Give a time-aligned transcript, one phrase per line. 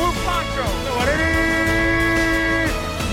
[0.00, 0.66] blue poncho.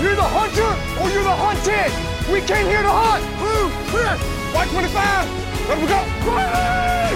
[0.02, 1.90] You're the hunter or you're the hunted.
[2.32, 3.24] We came here to hunt.
[3.40, 4.14] Blue, clear.
[4.54, 5.68] White 25.
[5.68, 6.00] Let we go.
[6.36, 7.12] Riley!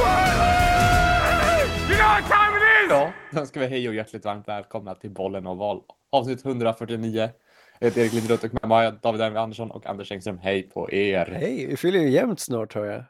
[0.00, 1.62] Riley!
[1.90, 2.90] You know what time it is?
[2.90, 5.82] Ja, då ska vi hej och hjärtligt varmt välkomna till Bollen och val.
[6.12, 7.30] Avsnitt 149.
[7.78, 10.38] Jag heter Erik Lindroth och med mig har David Elmby Andersson och Anders Engström.
[10.38, 11.26] Hej på er!
[11.26, 13.04] Hej, vi fyller ju jämnt snart tror jag.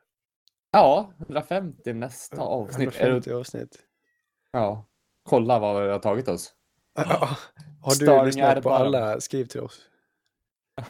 [0.72, 2.96] Ja, 150 nästa avsnitt.
[2.96, 3.78] Är 150 det, avsnitt.
[4.52, 4.86] ja,
[5.26, 6.52] kolla vad vi har tagit oss.
[6.94, 7.28] Ja,
[7.82, 9.80] Har du Starring lyssnat på alla, skriv till oss.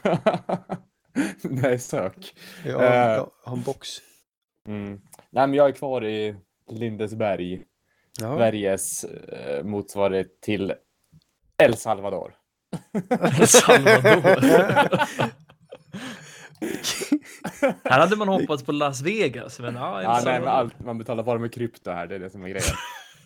[1.42, 2.34] Nej, sök.
[2.64, 2.90] Jag Eh.
[2.90, 3.88] har, jag har en box.
[4.68, 4.90] Mm.
[5.30, 6.36] Nej, men jag är kvar i
[6.70, 7.62] Lindesberg,
[8.20, 8.36] Ja.
[8.36, 10.74] Sveriges eh, motsvarighet till
[11.62, 12.34] El Salvador.
[13.40, 15.00] El Salvador.
[17.84, 21.22] Här hade man hoppats på Las Vegas, men ja, Ja, nej, men allt, man betalar
[21.22, 22.74] bara med krypto här, det är det som är grejen.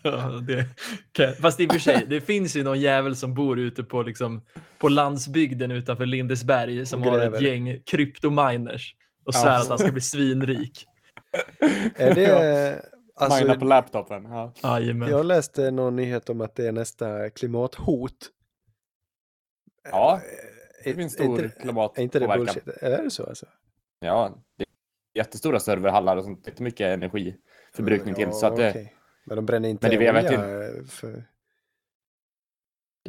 [0.13, 0.67] Ja, det,
[1.13, 4.03] kan- fast i och för sig, det finns ju någon jävel som bor ute på,
[4.03, 4.43] liksom,
[4.79, 8.95] på landsbygden utanför Lindesberg som har ett gäng kryptominers
[9.25, 9.39] och Ja.
[9.41, 10.87] svär att han ska bli svinrik.
[11.97, 12.83] Är det,
[13.15, 14.25] alltså, Mina på laptopen.
[14.25, 14.53] Ja.
[15.11, 18.13] Jag läste någon nyhet om att det är nästa klimathot.
[19.91, 20.21] ja,
[20.85, 22.63] är, det finns är stor inte, är inte det klimatpåverkan.
[22.65, 22.83] bullshit?
[22.83, 23.47] Är det så alltså?
[24.01, 24.69] Ja, det är
[25.19, 26.47] jättestora serverhallar och sånt.
[26.47, 28.33] Jättemycket energiförbrukning till.
[28.33, 28.95] Så att det, okej.
[29.25, 31.25] Men de bränner inte Men det- jag vet olja för...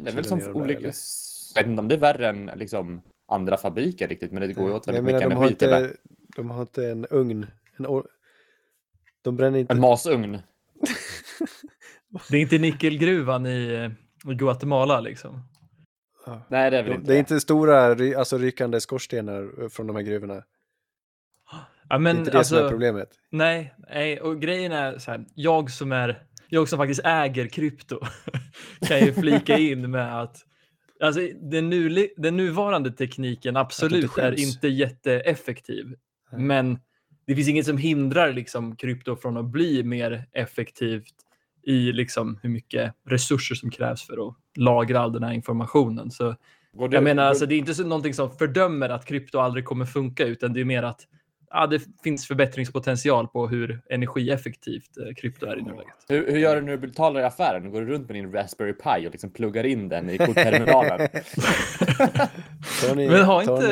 [0.02, 0.78] det är väl som olika...
[0.78, 0.92] eller?
[1.54, 4.68] Jag vet inte om det är värre än liksom andra fabriker riktigt, men det går
[4.68, 5.84] ju åt väldigt mycket de har, energi till det.
[5.84, 5.96] inte,
[6.36, 7.46] de har inte en ugn.
[7.76, 8.06] En or...
[9.22, 9.72] De bränner inte...
[9.74, 10.38] En masugn.
[12.30, 13.90] Det är inte nickelgruvan i,
[14.30, 15.42] i Guatemala liksom.
[16.26, 16.42] Ja.
[16.48, 17.86] Nej, det är väl De, inte det är inte stora
[18.18, 20.42] alltså, rykande skorstenar från de här gruvorna.
[21.92, 23.08] Ja, det är men inte det som är alltså, problemet.
[23.30, 28.00] nej, nej, och grejen är så här, jag som är, jag som faktiskt äger krypto
[28.88, 30.36] kan ju flika in med att
[31.00, 31.20] alltså,
[31.50, 34.40] den, nu, den nuvarande tekniken absolut är skäms.
[34.40, 35.94] inte jätteeffektiv,
[36.32, 36.40] Nej.
[36.40, 36.78] men
[37.26, 41.14] det finns inget som hindrar liksom krypto från att bli mer effektivt
[41.62, 46.10] i liksom hur mycket resurser som krävs för att lagra all den här informationen.
[46.10, 46.36] Så det-
[46.90, 49.84] jag menar, går- alltså, det är inte så, någonting som fördömer att krypto aldrig kommer
[49.86, 51.00] funka, utan det är mer att
[51.52, 55.94] ja, det finns förbättringspotential på hur energieffektivt eh, krypto är i nuläget.
[56.08, 57.70] Hur, hur gör du när du betalar i affären?
[57.70, 61.08] Går du runt med din Raspberry Pi och liksom pluggar in den i kortterminalen?
[62.96, 63.68] Men har inte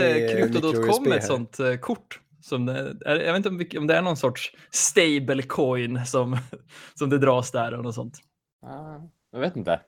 [1.00, 2.20] ni, eh, ett sånt eh, kort?
[2.42, 6.38] Som det, är, jag vet inte om, om det är någon sorts stablecoin som,
[6.94, 8.18] som det dras där och något sånt.
[8.62, 9.00] Ah,
[9.32, 9.80] jag vet inte.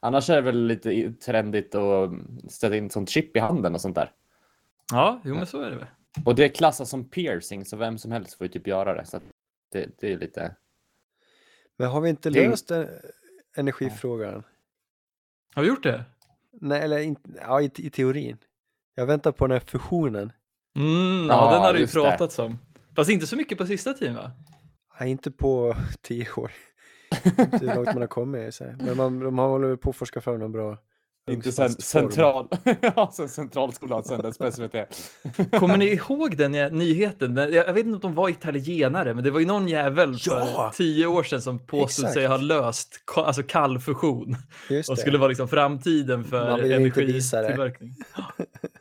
[0.00, 2.10] Annars är det väl lite trendigt att
[2.50, 4.10] sätta in ett sånt chip i handen och sånt där.
[4.92, 5.86] Ja, jo men så är det väl.
[6.24, 9.06] Och det klassas som piercing, så vem som helst får ju typ göra det.
[9.06, 9.22] Så att
[9.72, 10.56] det, det är lite...
[11.78, 12.70] Men har vi inte Det löst
[13.56, 14.42] energifrågan?
[15.54, 16.04] Har vi gjort det?
[16.52, 18.38] Nej, eller in, ja, i, i teorin.
[18.94, 20.32] Jag väntar på den här fusionen.
[20.76, 22.58] Mm, ja, Ja, den har det ju pratats om.
[22.96, 24.32] Fast inte så mycket på sista tiden va?
[25.00, 26.52] Nej, inte på tio år.
[27.38, 28.54] Inte hur långt man har kommit.
[28.54, 28.76] Så här.
[28.80, 30.78] Men man, de har hållit på att forska fram någon bra
[31.30, 31.68] Inte form.
[31.68, 32.48] central...
[32.80, 34.74] ja, så centralskolan sändes på SVT.
[35.58, 37.36] Kommer ni ihåg den nyheten?
[37.36, 40.72] Jag vet inte om de var italienare, men det var ju någon jävel för Ja!
[40.74, 42.14] tio år sedan som påstod Exakt.
[42.14, 44.36] sig ha löst alltså kallfusion
[44.68, 44.96] och det.
[44.96, 47.94] skulle vara liksom framtiden för energitillverkning.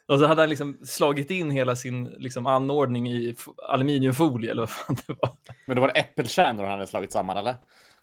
[0.08, 3.36] Och så hade han liksom slagit in hela sin liksom anordning i
[3.70, 5.30] aluminiumfolie eller vad fan det var.
[5.66, 7.56] Men då var det äppelkärnor han hade slagit samman, eller?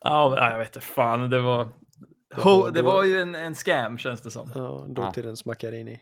[0.04, 1.68] Ja, men, ja, jag vet inte fan, det var...
[2.36, 4.50] Då- det då- var ju en, en scam känns det som.
[4.54, 6.00] Ja, dåtidens Macchiarini.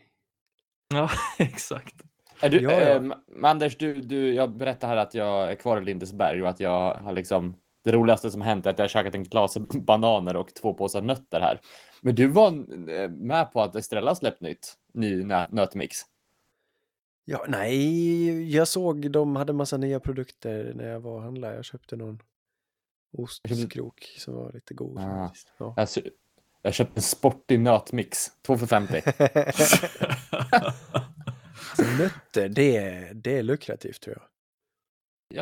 [0.93, 1.09] Ja,
[1.39, 1.95] exakt.
[2.41, 2.79] Är du, Ja, ja.
[2.79, 6.49] ehm, men Anders, du, du, jag berättade här att jag är kvar i Lindesberg och
[6.49, 7.55] att jag har liksom...
[7.83, 11.01] Det roligaste som hänt är att jag har käkat en glas bananer och två påsar
[11.01, 11.59] nötter här.
[12.01, 12.47] Men du var
[12.89, 15.97] eh, med på att Estrella släppt nytt, ny nö- nötmix.
[17.25, 21.55] Ja, nej, jag såg de hade massa nya produkter när jag var och handlade.
[21.55, 22.19] Jag köpte någon
[23.17, 24.97] ostkrok som var lite god.
[24.99, 25.23] Ah.
[25.27, 25.51] faktiskt.
[25.57, 25.73] Ja.
[25.77, 25.87] Jag,
[26.61, 29.01] jag köpte en sportig nötmix, två för 50.
[31.75, 34.27] Så nötter, det är, det är lukrativt tror jag.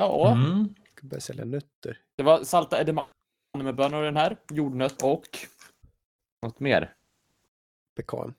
[0.02, 0.76] Ja, Mm.
[0.78, 1.98] Jag ska börja sälja nötter.
[2.18, 3.08] det var salta edamame
[3.54, 5.28] med bönor i den här, jordnöt och
[6.46, 6.94] något mer.
[7.96, 8.34] Pekan.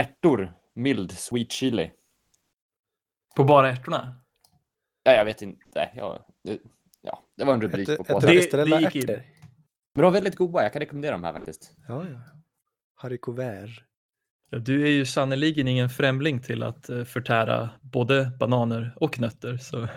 [0.00, 1.90] Ärtor, mild sweet chili.
[3.36, 4.14] På bara ärtorna?
[5.02, 5.90] Ja, jag vet inte.
[5.96, 6.58] Ja, det,
[7.00, 8.30] ja, det var en rubrik Äter på påsen.
[8.30, 9.22] Det- det gick in.
[9.98, 10.62] Men de var väldigt goda.
[10.62, 11.72] Jag kan rekommendera dem här faktiskt.
[11.88, 12.18] Ja, ja.
[12.94, 13.70] Haricot vert.
[14.50, 19.56] Ja, du är ju sannerligen ingen främling till att eh, förtära både bananer och nötter.
[19.56, 19.76] Så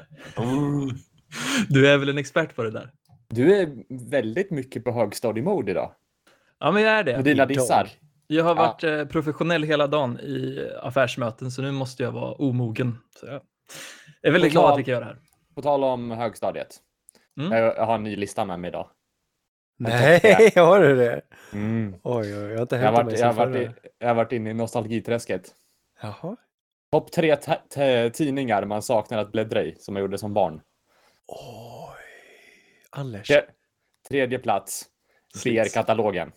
[1.70, 2.92] du är väl en expert på det där?
[3.28, 3.70] Du är
[4.10, 5.92] väldigt mycket på högstadiemode idag.
[6.60, 7.22] Ja, men jag är Med det.
[7.22, 7.48] dina Idag.
[7.48, 7.90] dissar.
[8.28, 8.62] Jag har Ja.
[8.62, 12.98] varit eh, professionell hela dagen i affärsmöten, så nu måste jag vara omogen.
[13.20, 13.42] Så jag
[14.22, 15.20] är väldigt glad att vi kan göra det här.
[15.56, 16.78] På tal om högstadiet.
[17.40, 17.52] Mm.
[17.52, 18.88] Jag, jag har en ny lista med mig idag.
[19.82, 21.22] Nej, har du det?
[21.54, 21.96] Mm.
[22.04, 23.70] Oj, oj, jag har inte Jag, varit, jag, varit i,
[24.00, 25.52] jag har varit inne i nostalgiträsket.
[26.02, 26.36] Jaha.
[26.92, 27.38] Topp tre
[28.10, 30.62] tidningar man saknar att bläddra i, som jag gjorde som barn.
[31.28, 31.96] Oj.
[32.90, 33.28] Anders.
[33.28, 33.42] Tre,
[34.10, 34.86] tredje plats,
[35.44, 36.32] BR-katalogen.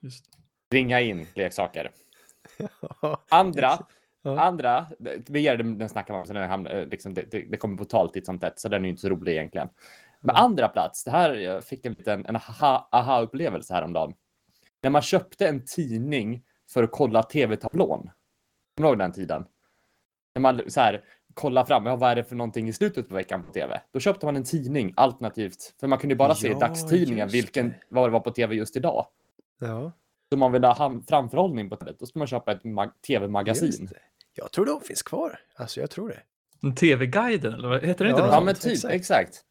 [0.00, 0.24] Just.
[0.68, 0.76] det.
[0.76, 1.90] Ringa in leksaker.
[3.28, 3.78] Andra,
[4.22, 4.86] andra,
[5.26, 7.84] VR den den snackar man om, så den hamnar, liksom, det, det, det kommer på
[7.84, 9.68] tal titt som tätt, så den är inte så rolig egentligen.
[10.20, 14.14] Men andra plats, det här, jag fick en liten en aha- aha-upplevelse häromdagen.
[14.82, 18.10] När man köpte en tidning för att kolla tv-tablån.
[18.76, 19.44] Kommer du ihåg den tiden?
[20.34, 21.04] När man så här,
[21.34, 23.80] kollar fram, ja, vad är det för någonting i slutet på veckan på tv?
[23.92, 27.28] Då köpte man en tidning alternativt, för man kunde ju bara se i Ja, dagstidningen
[27.28, 27.74] vilken, det.
[27.88, 29.06] vad det var på tv just idag.
[29.60, 29.92] Ja,
[30.32, 33.86] Så man vill ha framförhållning på det, då ska man köpa ett mag- tv-magasin.
[33.86, 33.98] det.
[34.34, 35.40] Jag tror de finns kvar.
[35.56, 36.20] Alltså, jag tror det.
[36.62, 38.22] En TV-guiden, eller vad heter det inte?
[38.22, 38.94] Ja, något Ja, men typ, exakt.
[38.94, 39.44] exakt.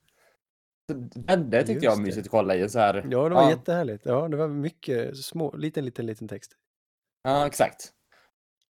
[0.88, 2.70] Det, det tyckte Just jag var mysigt att kolla i.
[2.70, 2.96] Så här.
[3.12, 4.06] Ja, det var ja, jättehärligt.
[4.06, 6.52] Ja, det var mycket små, liten, liten, liten text.
[7.24, 7.92] Ja, exakt.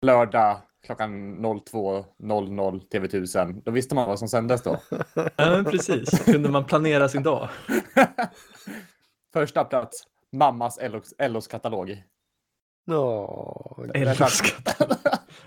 [0.01, 1.11] Lördag klockan
[1.45, 3.61] 02.00 TV1000.
[3.65, 4.79] Då visste man vad som sändes då.
[5.15, 6.25] Ja, men precis.
[6.25, 7.49] Kunde man planera sin dag?
[9.33, 10.79] Första plats, mammas
[11.17, 12.03] Ellos, katalog.
[12.85, 14.75] Ja, Älskar.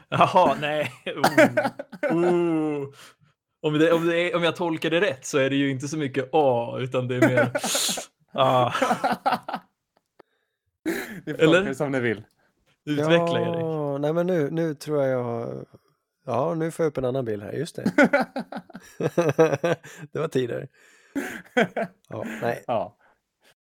[0.09, 0.93] Jaha, nej.
[1.07, 1.71] Oh.
[2.17, 2.89] Oh.
[3.63, 5.89] Om, det, om, det är, om jag tolkar det rätt så är det ju inte
[5.89, 7.53] så mycket A, utan det är mer...
[8.33, 8.73] Ah,
[11.27, 11.75] Ni får Eller?
[11.75, 12.23] som ni vill.
[12.85, 13.61] utveckla Erik.
[13.61, 15.65] ja, nej men nu, nu tror jag jag.
[16.27, 17.83] Ja, nu får jag upp en annan bild här, just det.
[20.13, 20.69] det var tidigare.
[22.09, 22.65] Ja, nej.
[22.67, 22.97] Ja.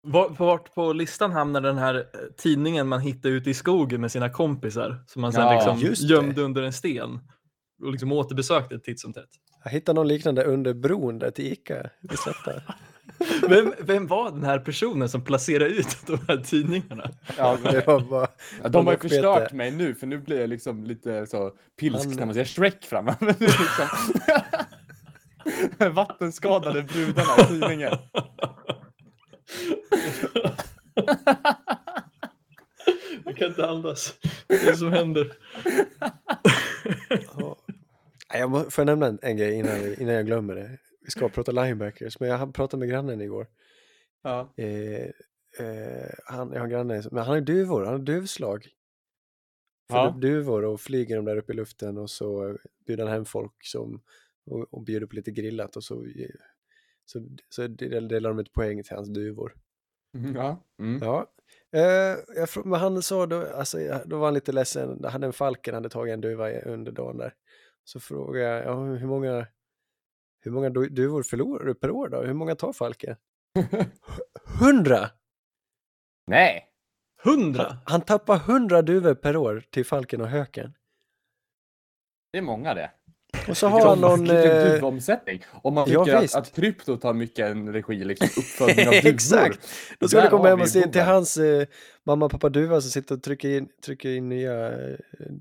[0.03, 2.03] Var- på Vart på listan hamnar den här eh,
[2.37, 6.43] tidningen man hittade ute i skogen med sina kompisar som man sen Ja, liksom gömde
[6.43, 7.19] under en sten
[7.85, 9.29] och liksom återbesökte titt som tätt.
[9.63, 11.91] Jag hittade någon liknande under bron där till Ica.
[13.49, 17.11] Vem, vem var den här personen som placerade ut de här tidningarna?
[17.37, 18.29] Ja, Det var bara...
[18.63, 22.05] Ja, de har ju förstört mig nu, för nu blir jag liksom lite så pilsk
[22.05, 23.89] Han- när man ser Shrek är liksom...
[25.95, 27.93] Vattenskadade brudarna i tidningen.
[33.25, 34.15] Jag kan inte andas.
[34.47, 35.33] Det är det som händer.
[38.35, 40.79] Jag må, får jag nämna en, grej innan, innan jag glömmer det?
[41.01, 43.47] Vi ska prata linebackers, men jag pratat med grannen igår.
[44.23, 44.53] Ja.
[44.57, 45.03] Eh,
[45.59, 48.69] eh, han, jag har en granne, men han har duvor, han har duvslag.
[49.91, 50.11] Får Ja.
[50.21, 54.03] duvor och flyger de där uppe i luften och så bjuder han hem folk som,
[54.47, 56.07] och, och bjuder på lite grillat och så,
[57.05, 59.55] så, så del- delar de ut poäng till hans duvor.
[60.35, 60.65] Ja.
[60.79, 60.99] Mm.
[61.03, 61.31] Ja.
[61.73, 65.33] Eh, jag, men han sa då, alltså, då var han lite ledsen, han hade en
[65.33, 67.35] falken, hade tagit en duva under dagen där.
[67.89, 69.47] Så frågade jag, ja, hur många,
[70.41, 72.23] hur många du- duvor förlorar du per år då?
[72.23, 73.17] Hur många tar falken?
[74.61, 75.11] Hundra!
[76.27, 76.65] Nej.
[77.25, 77.79] Hundra?
[77.85, 80.75] Han tappar hundra duvor per år till falken och höken.
[82.33, 82.91] Det är många det.
[83.49, 84.21] Och så har han någon...
[84.21, 85.45] Vilken Eh, duvomsättning.
[85.63, 86.37] Om man ja, tycker att, visst.
[86.37, 89.09] att krypto tar mycket energi, liksom uppfödning av duvor.
[89.15, 89.69] Exakt.
[89.99, 91.67] då ska du komma hem och se till hans eh,
[92.05, 94.97] mamma, pappa duva som sitter och trycker in, trycker in nya eh,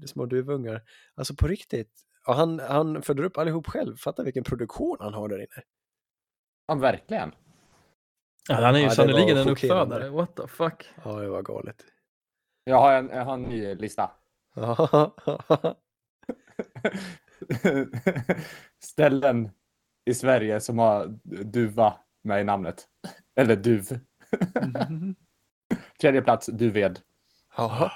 [0.06, 0.82] små duvungar.
[1.16, 2.04] Alltså på riktigt.
[2.28, 3.96] Och han, han föder upp allihop själv.
[3.98, 5.64] Fatta vilken produktion han har där inne.
[6.68, 7.32] Ja, verkligen.
[8.50, 10.10] Ja, han är ju Ja, sannerligen en uppfödare.
[10.10, 10.90] What the fuck?
[11.04, 11.84] Ja, det var galet.
[12.64, 14.12] Jag har en, jag har en ny lista.
[18.84, 19.50] Ställen
[20.06, 21.08] i Sverige som har
[21.44, 22.88] duva med i namnet.
[23.36, 23.84] Eller duv.
[26.02, 27.00] Tredje plats, Duved.
[27.58, 27.92] Jaha.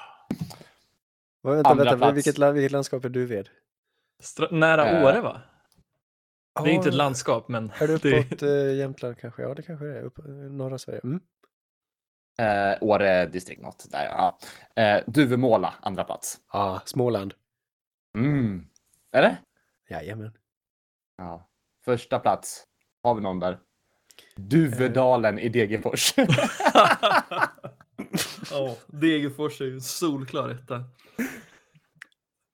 [1.41, 2.17] Vad, vänta, Andra vänta, plats.
[2.17, 3.49] vilket, land- vilket landskap är du vid?
[4.21, 5.41] Stra- nära Eh, Åre va?
[6.63, 9.41] Det är inte ett landskap men Är du det uppåt eh, Jämtland kanske?
[9.41, 10.03] Ja, det kanske det är.
[10.03, 10.17] Upp,
[10.51, 11.01] norra Sverige.
[11.03, 11.19] Mm.
[12.39, 13.91] Eh, Åre distrikt något.
[13.91, 14.37] Där, ja.
[14.83, 16.39] eh, Duvemåla, andra plats.
[16.53, 17.33] Ja, Småland.
[18.17, 18.65] Mm.
[19.11, 19.37] Är det?
[19.89, 20.31] Jajamän.
[21.17, 21.49] Ja.
[21.85, 22.63] Första plats.
[23.03, 23.59] Har vi någon där?
[24.35, 26.13] Duvedalen i Degerfors.
[28.51, 30.83] Ja, Degerfors är ju en solklar etta.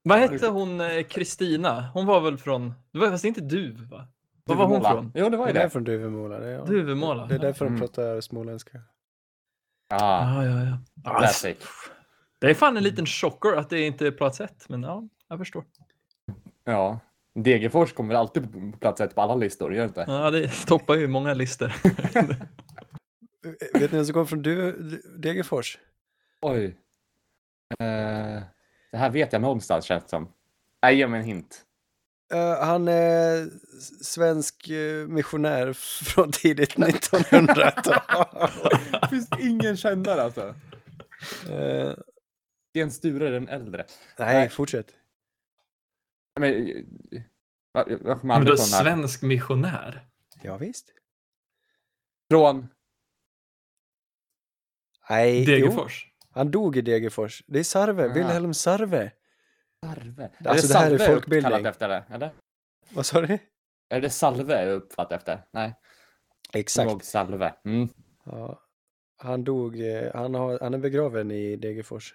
[0.08, 1.90] Vad hette hon eh, Kristina?
[1.94, 4.08] Hon var väl från, det var fast inte du va?
[4.46, 5.12] Var var hon från?
[5.16, 6.40] Jo, det var ju Det från Duvemåla.
[6.40, 6.66] Det är, ja.
[6.66, 7.26] Duvemåla.
[7.26, 7.80] Det är därför de Mm.
[7.82, 8.82] pratar småländska.
[9.90, 11.18] Ja, Ja, ja, ja.
[11.20, 11.58] classic.
[12.40, 15.40] Det är fan en liten chocker att det inte är plats ett, men ja, jag
[15.40, 15.64] förstår.
[16.64, 17.00] Ja.
[17.34, 20.06] Degerfors kommer alltid på plats ett på alla listor, gör det inte?
[20.08, 21.74] Ja, det toppar ju många listor.
[23.74, 24.72] Vet ni vem som kommer från du,
[25.18, 25.78] Degerfors?
[26.42, 26.78] Oj.
[27.80, 28.42] Eh,
[28.92, 30.34] det här vet jag någonstans känns det som.
[30.84, 31.64] Nej, ge mig en hint.
[32.34, 33.50] Eh, han är
[34.04, 35.74] svensk eh, missionär
[36.06, 38.50] från tidigt 1900-tal.
[39.02, 40.56] Det finns ingen kändare alltså.
[41.52, 41.94] Eh,
[42.70, 43.86] Sten Sture den äldre.
[44.18, 44.50] nej, Nej.
[44.50, 44.94] fortsätt.
[46.40, 46.68] Men,
[47.72, 48.84] jag, jag kommer Men den här.
[48.84, 50.08] svensk missionär.
[50.44, 50.94] Ja, visst.
[52.32, 52.68] Från...
[55.10, 56.08] Nej, jo, Degerfors.
[56.38, 57.44] Han dog i Degerfors.
[57.48, 58.14] Det är Sarve, Ah.
[58.14, 59.12] Wilhelm Sarve.
[59.86, 60.30] Sarve.
[60.46, 61.66] Alltså, det här är folkbildning.
[61.66, 62.04] efter det?
[62.10, 62.32] Eller?
[62.90, 63.38] Vad sa du?
[63.90, 65.42] Är det Salve jag uppfattat efter?
[65.52, 65.76] Nej.
[66.54, 66.92] Exakt.
[66.92, 67.54] Låg Salve.
[67.66, 67.90] Mm.
[68.26, 68.62] Ja.
[69.18, 72.14] Han dog, eh, han, har, han är begraven i Degerfors.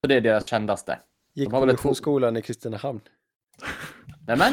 [0.00, 0.98] Så det är deras kändaste.
[1.34, 3.00] Gick De på missionsskolan i Kristinehamn.
[4.26, 4.52] Nämen.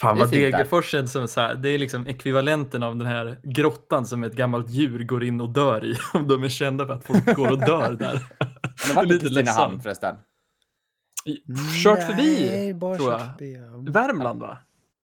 [0.00, 0.30] Fan Det är vad.
[0.30, 4.32] Degerfors känns som så här, det är liksom ekvivalenten av den här grottan som ett
[4.32, 5.96] gammalt djur går in och dör i.
[6.14, 8.26] Om de är kända för att folk går och dör där.
[8.88, 10.16] Det var Lite Kristinehamn förresten.
[11.84, 13.20] Kört förbi, Nej, bara tror jag.
[13.20, 13.54] förbi.
[13.54, 13.92] ja.
[13.92, 14.58] Värmland va?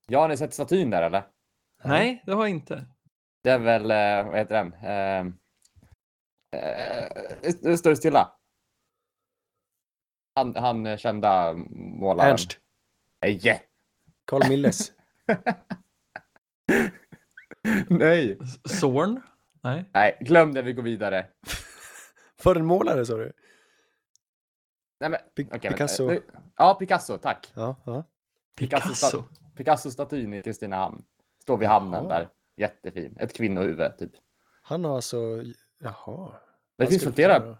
[0.07, 1.23] Ja, har ni sett statyn där eller?
[1.83, 2.85] Nej, det har jag inte.
[3.43, 4.73] Det är väl, eh, vad heter den?
[4.73, 5.33] Eh,
[7.61, 8.31] det står stilla.
[10.35, 11.53] Han, han kända
[11.99, 12.31] målaren.
[12.31, 12.59] Ernst,
[13.21, 13.39] Nej!
[14.25, 14.91] Carl Milles.
[17.87, 18.37] Nej!
[18.81, 19.21] Zorn?
[19.61, 19.89] Nej.
[19.93, 21.25] Nej, glöm det, vi går vidare.
[22.39, 23.31] För en målare sa du?
[24.99, 26.07] Nej, men, Pi- okej, Picasso.
[26.07, 26.41] vänta.
[26.57, 27.51] Ja, Picasso, tack.
[27.55, 28.03] Ja, ja.
[28.57, 28.87] Picasso.
[28.87, 29.23] Picasso.
[29.55, 31.03] Picasso-statyn i Kristinehamn.
[31.41, 32.19] Står vid hamnen Jaha.
[32.19, 32.29] där.
[32.57, 33.17] Jättefin.
[33.19, 34.11] Ett kvinnohuvud, typ.
[34.61, 35.17] Han har alltså,
[35.79, 36.31] jaha.
[36.77, 37.57] Det finns flera.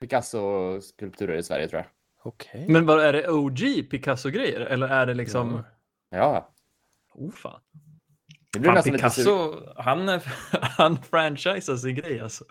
[0.00, 1.90] Picasso-skulpturer i Sverige, tror jag.
[2.22, 2.66] Okej.
[2.68, 3.58] Men vad är det OG
[3.90, 4.60] Picasso-grejer?
[4.60, 5.54] Eller är det liksom...
[5.54, 5.64] Ja.
[6.10, 6.54] Ja,
[7.14, 7.60] Oh fan.
[8.52, 10.08] det blir fan nästan lite sur- Picasso, han,
[10.52, 12.44] han franchisar sin grej alltså.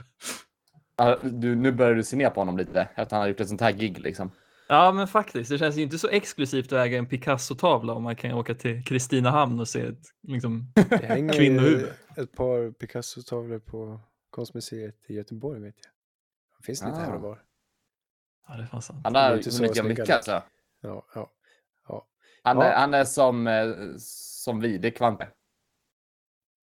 [1.22, 3.62] Du, nu börjar du se ner på honom lite, att han har gjort ett sånt
[3.62, 4.32] här gig liksom.
[4.68, 8.16] Ja men faktiskt, det känns ju inte så exklusivt att äga en Picasso-tavla om man
[8.16, 10.72] kan åka till Kristinehamn och se ett liksom...
[10.90, 11.90] Det hänger ju Kvinnohuvud.
[12.18, 15.92] ett par Picasso-tavlor på konstmuseet i Göteborg vet jag.
[16.60, 17.00] Det finns lite Ah.
[17.00, 17.42] här och var.
[18.48, 19.00] Ja det är fan sant.
[19.04, 20.42] Han har hunnit göra mycket alltså.
[20.82, 21.32] Ja, ja.
[22.44, 22.64] Han, Ja.
[22.64, 25.22] är, han är som, eh, som vi, det är kvant.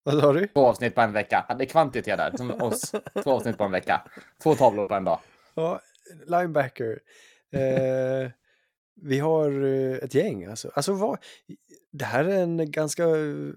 [0.02, 0.46] Vad sa du?
[0.46, 1.44] Två avsnitt på en vecka.
[1.48, 2.92] Han är kvantitet där, som oss.
[3.22, 4.02] Två avsnitt på en vecka.
[4.42, 5.20] Två tavlor på en dag.
[5.54, 5.80] Ja,
[6.26, 7.00] linebacker.
[7.52, 8.30] Eh,
[9.02, 10.70] vi har eh, ett gäng alltså.
[10.74, 11.18] Alltså vad,
[11.92, 13.52] det här är en ganska eh,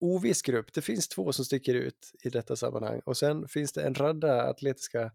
[0.00, 0.72] oviss grupp.
[0.72, 4.42] Det finns två som sticker ut i detta sammanhang och sen finns det en radda
[4.42, 5.10] atletiska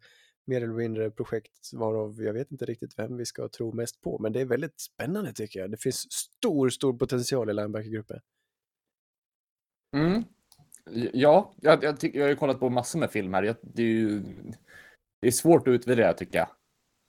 [0.47, 4.19] mer eller mindre projekt varav jag vet inte riktigt vem vi ska tro mest på,
[4.19, 5.71] men det är väldigt spännande tycker jag.
[5.71, 8.19] Det finns stor, stor potential i linebackergruppen.
[9.97, 10.23] Mm.
[11.13, 13.43] Ja, jag, jag, tycker- jag har ju kollat på massor med filmer.
[13.43, 14.19] Jag, det är ju
[15.21, 16.47] det är svårt att utvärdera tycker jag.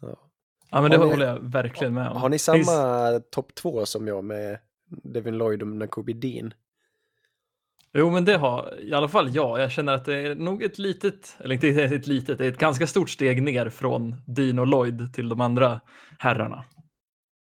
[0.00, 0.30] Ja.
[0.70, 2.16] Ja men det Har ni- håller jag verkligen med om.
[2.16, 6.54] Har ni Finns- samma topp två som jag med Devin Lloyd och Nakobe Dean?
[7.94, 9.60] Jo men det har i alla fall jag.
[9.60, 12.58] Jag känner att det är nog ett litet, eller inte ett litet, det är ett
[12.58, 15.80] ganska stort steg ner från Dean och Lloyd till de andra
[16.18, 16.64] herrarna.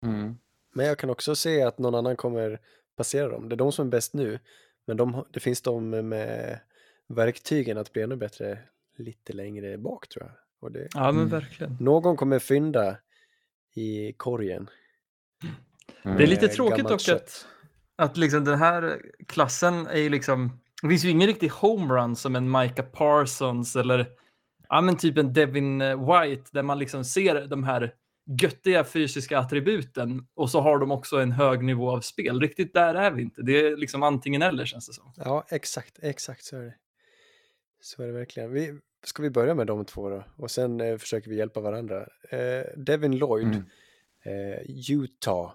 [0.06, 0.38] Mm.
[0.74, 2.60] Men jag kan också se att någon annan kommer
[2.98, 3.50] passera dem.
[3.50, 4.40] Det är de som är bäst nu,
[4.88, 6.60] men de, det finns de med
[7.08, 8.60] verktygen att bli ännu bättre
[8.98, 10.36] lite längre bak tror jag.
[10.62, 11.30] Och det, Ja men Mm.
[11.30, 11.78] verkligen.
[11.80, 12.98] någon kommer fynda
[13.76, 14.70] i korgen.
[16.04, 16.18] Mm.
[16.18, 17.22] Det är lite tråkigt dock kött.
[17.22, 17.48] att,
[18.00, 22.36] att liksom den här klassen är ju liksom, det finns ju ingen riktig homerun som
[22.36, 24.08] en Micah Parsons eller
[24.70, 27.94] ja men typ en Devin eh, White där man liksom ser de här
[28.42, 32.40] göttiga fysiska attributen och så har de också en hög nivå av spel.
[32.42, 33.42] Riktigt där är vi inte.
[33.42, 35.14] Det är liksom antingen eller känns det som.
[35.18, 36.76] Ja, exakt, exakt så är det.
[37.82, 38.52] Så är det verkligen.
[38.52, 40.24] Vi, ska vi börja med de två då?
[40.38, 42.06] Och sen eh, försöker vi hjälpa varandra.
[42.30, 43.64] Eh, Devin Lloyd, Mm.
[44.54, 45.52] eh, Utah,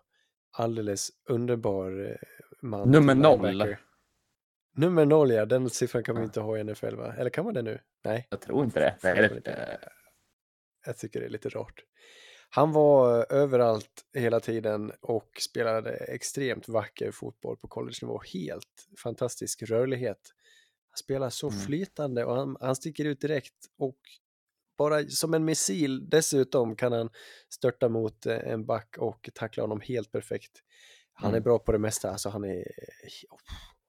[0.56, 2.16] alldeles underbar eh,
[2.62, 2.90] man.
[2.90, 3.76] Nummer noll.
[4.76, 5.46] Nummer noll, ja.
[5.46, 7.14] Den siffran kan man inte ha i NFL, va?
[7.18, 7.80] Eller kan man det nu?
[8.04, 8.96] Nej, Jag tror inte det.
[9.02, 9.88] Vad det- eh,
[10.86, 11.84] jag tycker det är lite rart.
[12.50, 18.20] Han var eh, överallt hela tiden och spelade extremt vacker fotboll på college-nivå.
[18.32, 20.20] Helt fantastisk rörlighet.
[20.90, 21.60] Han spelar så Mm.
[21.60, 23.98] flytande och han, han sticker ut direkt och
[24.78, 27.10] bara som en missil dessutom kan han
[27.48, 30.52] störta mot eh, en back och tackla honom helt perfekt.
[31.12, 31.42] Han är Mm.
[31.42, 32.64] bra på det mesta, alltså han är...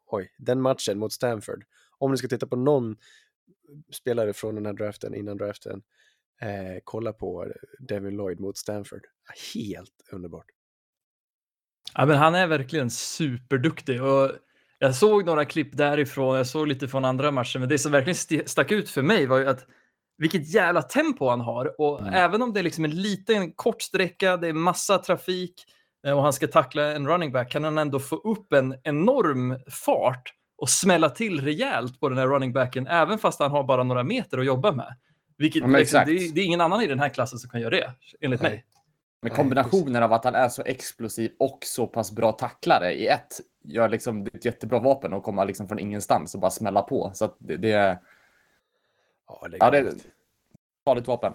[0.05, 1.63] Oj, den matchen mot Stanford.
[1.97, 2.95] Om ni ska titta på någon
[3.91, 5.81] spelare från den här draften, innan draften,
[6.41, 9.05] eh, kolla på Devin Lloyd mot Stanford.
[9.53, 10.45] Helt underbart.
[11.93, 14.31] Ja, men han är verkligen superduktig och
[14.79, 16.37] jag såg några klipp därifrån.
[16.37, 19.37] Jag såg lite från andra matcher, men det som verkligen stack ut för mig var
[19.37, 19.65] ju att
[20.17, 21.81] vilket jävla tempo han har.
[21.81, 22.13] Och Mm.
[22.13, 25.65] även om det är liksom en liten kort sträcka, det är massa trafik
[26.07, 29.59] eh, och han ska tackla en running back, kan han ändå få upp en enorm
[29.71, 33.83] fart och smälla till rejält på den här running backen, även fast han har bara
[33.83, 34.95] några meter att jobba med.
[35.37, 37.61] Vilket, Ja, liksom, det, är, det är ingen annan i den här klassen som kan
[37.61, 37.91] göra det,
[38.21, 38.51] enligt Nej.
[38.51, 38.65] mig.
[39.21, 43.39] Men kombinationen av att han är så explosiv och så pass bra tacklare i ett
[43.63, 47.11] gör liksom det ett jättebra vapen att komma liksom från ingenstans och bara smälla på.
[47.13, 47.97] Så det, det är
[49.27, 50.05] Ja, det är ja, det är galet.
[50.05, 50.11] ett
[50.85, 51.33] farligt vapen.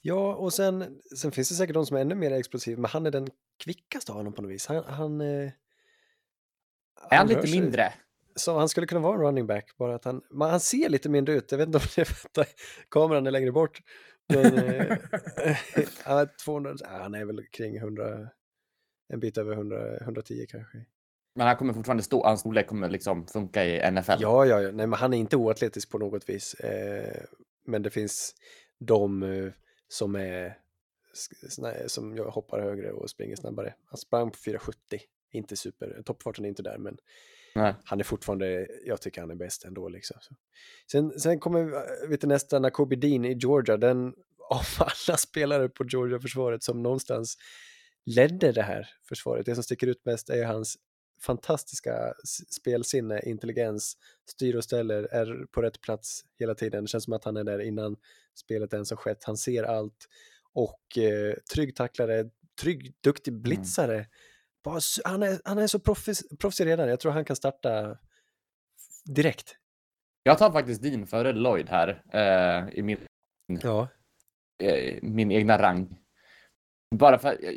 [0.00, 3.06] Ja, och sen, sen finns det säkert de som är ännu mer explosiva, men han
[3.06, 3.28] är den
[3.64, 4.66] kvickaste av honom på något vis.
[4.66, 5.50] Han, han, eh,
[7.10, 7.92] Är han rör lite mindre?
[8.36, 11.08] Så han skulle kunna vara en running back, bara att han, men han ser lite
[11.08, 11.50] mindre ut.
[11.50, 12.48] Jag vet inte om det är för att
[12.88, 13.80] kameran är längre bort.
[14.28, 14.44] Men,
[16.04, 18.28] han, är 200, ja, han är väl kring 100,
[19.08, 20.84] en bit över 100, 110 kanske.
[21.34, 24.12] Men han kommer fortfarande stå, hans storlek kommer liksom funka i NFL.
[24.18, 24.70] Ja, ja, ja.
[24.72, 26.54] Nej, men han är inte oatletisk på något vis.
[26.54, 27.22] Eh,
[27.66, 28.34] men det finns
[28.78, 29.52] de eh,
[29.88, 30.54] som är
[31.86, 33.74] som jag hoppar högre och springer snabbare.
[33.86, 35.00] Han sprang på 470,
[35.32, 36.98] inte super, toppfarten är inte där, men
[37.54, 37.74] Nej.
[37.84, 40.16] han är fortfarande, jag tycker han är bäst ändå liksom.
[40.20, 40.34] Så.
[40.92, 44.06] Sen, sen kommer vi till nästa, Nakobe Dean i Georgia, den
[44.50, 47.38] av alla spelare på Georgia-försvaret som någonstans
[48.06, 49.46] ledde det här försvaret.
[49.46, 50.78] Det som sticker ut mest är hans
[51.20, 52.14] fantastiska
[52.50, 53.96] spelsinne, intelligens,
[54.30, 56.84] styr och ställer, är på rätt plats hela tiden.
[56.84, 57.96] Det känns som att han är där innan
[58.34, 59.24] spelet ens har skett.
[59.24, 60.08] Han ser allt
[60.52, 62.30] och eh, trygg tacklare,
[62.60, 64.06] trygg, duktig blitzare.
[64.64, 66.88] Bara, s- han, är, han är så proffs- proffsig redan.
[66.88, 67.98] Jag tror han kan starta
[69.04, 69.56] direkt.
[70.22, 72.98] Jag tar faktiskt din före Lloyd här eh, i min,
[73.62, 73.88] Ja,
[74.62, 75.98] eh, min egna rang.
[76.96, 77.52] Bara för eh,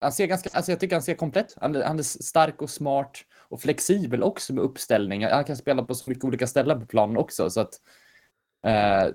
[0.00, 1.54] han ser ganska, alltså jag tycker han ser komplett.
[1.60, 5.24] Han, är- han är stark och smart och flexibel också med uppställning.
[5.26, 7.50] Han kan spela på så mycket olika ställen på planen också.
[7.50, 7.74] Så att,
[8.66, 9.12] eh,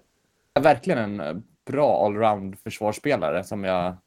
[0.53, 3.97] är verkligen en bra allround försvarsspelare som jag.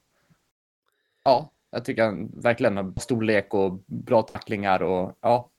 [1.24, 5.50] Ja, jag tycker han verkligen har storlek och bra tacklingar och ja.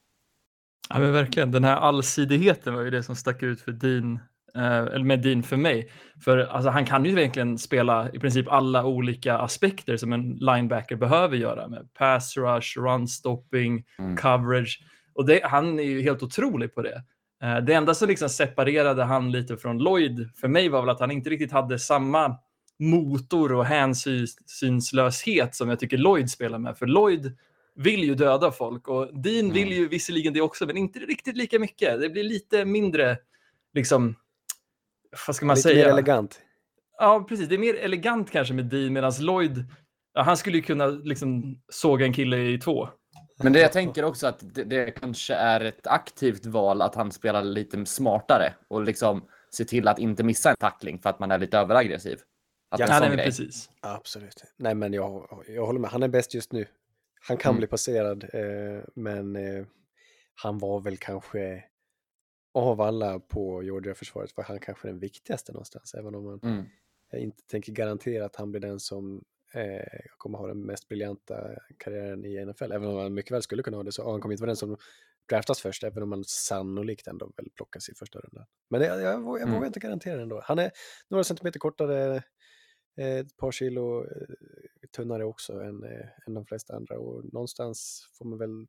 [0.89, 1.51] Ja, men verkligen.
[1.51, 4.19] Den här allsidigheten var ju det som stack ut för Dean,
[4.63, 5.91] eller med Dean för mig.
[6.23, 10.95] För alltså, han kan ju verkligen spela i princip alla olika aspekter som en linebacker
[10.95, 14.17] behöver göra med pass rush, run stopping, Mm.
[14.17, 14.79] coverage.
[15.13, 17.03] Och det, han är ju helt otrolig på det.
[17.43, 20.99] Eh, det enda som liksom separerade han lite från Lloyd för mig var väl att
[20.99, 22.35] han inte riktigt hade samma
[22.79, 26.77] motor och hänsynslöshet som jag tycker Lloyd spelar med.
[26.77, 27.37] För Lloyd
[27.75, 29.77] vill ju döda folk och Dean vill Mm.
[29.77, 32.01] ju visserligen det också, men inte riktigt lika mycket.
[32.01, 33.17] Det blir lite mindre,
[33.73, 34.15] liksom,
[35.27, 35.85] vad ska man lite säga?
[35.85, 36.39] mer elegant.
[36.99, 37.47] Ja, precis.
[37.49, 39.65] Det är mer elegant kanske med Dean, medan Lloyd,
[40.13, 42.89] ja, han skulle ju kunna liksom såga en kille i två.
[43.43, 47.11] Men det jag tänker också att det, det kanske är ett aktivt val att han
[47.11, 51.31] spelar lite smartare och liksom se till att inte missa en tackling för att man
[51.31, 52.17] är lite överaggressiv.
[52.71, 53.69] Att Ja, nej, precis.
[53.81, 54.43] Absolut.
[54.57, 55.89] Nej, men jag, jag håller med.
[55.89, 56.65] Han är bäst just nu.
[57.27, 57.57] Han kan Mm.
[57.59, 59.65] bli passerad, eh, men eh,
[60.35, 61.63] han var väl kanske
[62.57, 66.65] av alla på Georgia-försvaret var han kanske den viktigaste någonstans, även om man Mm.
[67.11, 71.49] jag inte tänker garantera att han blir den som eh, kommer ha den mest briljanta
[71.77, 74.33] karriären i NFL, även om han mycket väl skulle kunna ha det, så han kommer
[74.33, 74.77] inte vara den som
[75.29, 78.45] draftas först, även om han sannolikt ändå väl plockas i första rundan.
[78.69, 79.53] Men jag, jag, vågar- jag Mm.
[79.55, 80.41] vågar inte garantera det ändå.
[80.43, 80.71] Han är
[81.09, 82.15] några centimeter kortare,
[82.97, 84.09] eh, ett par kilo eh,
[84.95, 88.67] tunnare också än, eh, än de flesta andra och någonstans får man väl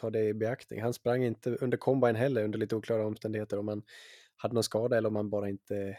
[0.00, 0.82] ta det i beaktning.
[0.82, 3.82] Han sprang inte under combine heller under lite oklara omständigheter om han
[4.36, 5.98] hade någon skada eller om han bara inte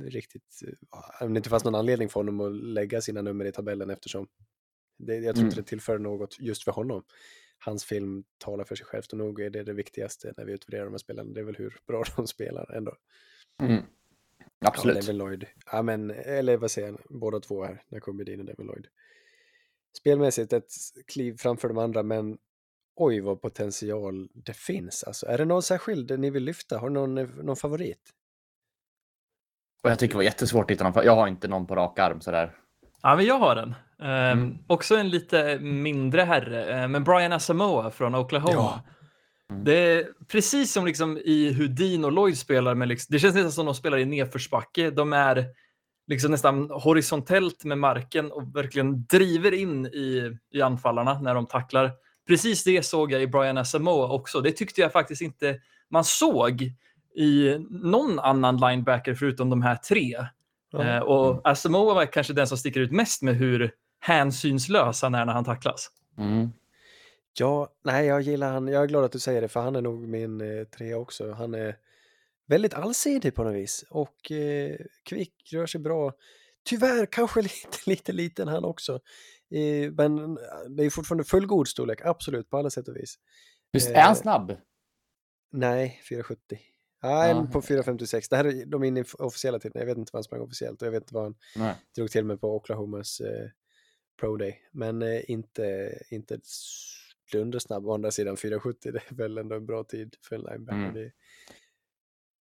[0.00, 3.52] riktigt, eh, om det inte fanns någon anledning för honom att lägga sina nummer i
[3.52, 4.28] tabellen eftersom
[4.98, 5.64] det, jag tror inte Mm.
[5.64, 7.04] det tillför något just för honom.
[7.58, 10.84] Hans film talar för sig självt och nog är det det viktigaste när vi utvärderar
[10.84, 11.32] de här spelarna.
[11.32, 12.96] Det är väl hur bra de spelar ändå.
[13.62, 13.82] Mm.
[14.58, 14.96] Ja, Absolut.
[15.00, 15.46] Devin Lloyd.
[15.72, 18.86] Ja, men, eller vad säger jag, båda två här, Nakobe Dean och Devin Lloyd.
[19.98, 20.72] Spelmässigt ett
[21.06, 22.38] kliv framför de andra, men
[22.96, 25.04] oj vad potential det finns.
[25.04, 26.78] Alltså, är det någon särskild ni vill lyfta?
[26.78, 28.12] Har ni någon, någon favorit?
[29.82, 31.04] Och jag tycker det var jättesvårt att hitta någon.
[31.04, 32.52] Jag har inte någon på rak arm sådär.
[33.02, 33.74] Ja, men jag har den.
[34.02, 34.58] Ehm, Mm.
[34.66, 38.52] Också en lite mindre herre, eh, men Brian Asamoah från Oklahoma.
[38.54, 38.82] Ja.
[39.50, 39.64] Mm.
[39.64, 42.74] Det är precis som liksom i hur Dean och Lloyd spelar.
[42.74, 44.90] Med liksom, det känns nästan som de spelar i nedförsbacke.
[44.90, 45.46] De är
[46.06, 51.92] liksom nästan horisontellt med marken och verkligen driver in i, i anfallarna när de tacklar.
[52.26, 54.40] Precis det såg jag i Brian Asamoah också.
[54.40, 56.72] Det tyckte jag faktiskt inte man såg
[57.14, 60.16] i någon annan linebacker förutom de här tre.
[60.70, 60.84] Ja.
[60.84, 65.24] Eh, och Asamoah var kanske den som sticker ut mest med hur hänsynslös han är
[65.24, 65.90] när han tacklas.
[66.18, 66.50] Mm.
[67.38, 68.68] Ja, nej, jag gillar han.
[68.68, 71.32] Jag är glad att du säger det, för han är nog min eh, trea också.
[71.32, 71.76] Han är
[72.46, 76.12] väldigt allsidig på något vis och eh, kvick, rör sig bra.
[76.64, 79.00] Tyvärr kanske lite, lite liten han också.
[79.50, 80.34] Eh, men
[80.68, 83.14] det är fortfarande fullgod storlek, absolut, på alla sätt och vis.
[83.72, 84.56] Visst är han Eh, snabb?
[85.52, 86.40] Nej, 470.
[86.50, 86.60] Nej,
[87.00, 87.24] Ja.
[87.26, 88.28] en på 456.
[88.28, 89.80] Det här är de är inne i officiella tiden.
[89.80, 91.74] Jag vet inte vad han sprang officiellt och jag vet inte vad han Nej.
[91.96, 93.48] drog till med på Oklahomas eh,
[94.20, 94.60] Pro Day.
[94.72, 96.38] Men eh, inte, inte
[97.32, 97.86] dundersnabb.
[97.86, 101.00] Å andra sidan 470, det är väl ändå en bra tid för en linebacker.
[101.00, 101.10] Mm.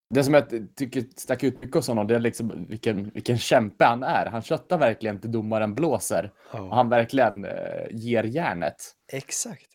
[0.09, 3.85] Det, som jag tycker stack ut mycket hos honom, det är liksom vilken, vilken kämpe
[3.85, 4.25] han är.
[4.25, 6.33] Han köttar verkligen till domaren blåser.
[6.51, 8.75] Och ja, han verkligen eh, ger järnet.
[9.13, 9.71] exakt.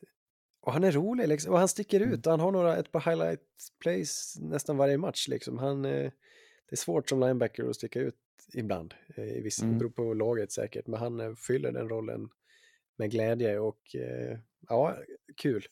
[0.63, 1.53] Och han är rolig liksom.
[1.53, 2.13] och han sticker Mm.
[2.15, 2.27] ut.
[2.27, 3.41] Och han har några, ett par highlight
[3.83, 5.59] plays nästan varje match liksom.
[5.59, 5.91] Han, eh,
[6.69, 8.15] det är svårt som linebacker att sticka ut
[8.55, 8.95] ibland.
[9.17, 9.75] Eh, i vissa, Mm.
[9.75, 12.29] Det beror på laget säkert, men han eh, fyller den rollen
[12.99, 14.39] med glädje och eh,
[14.69, 14.97] ja,
[15.37, 15.65] kul.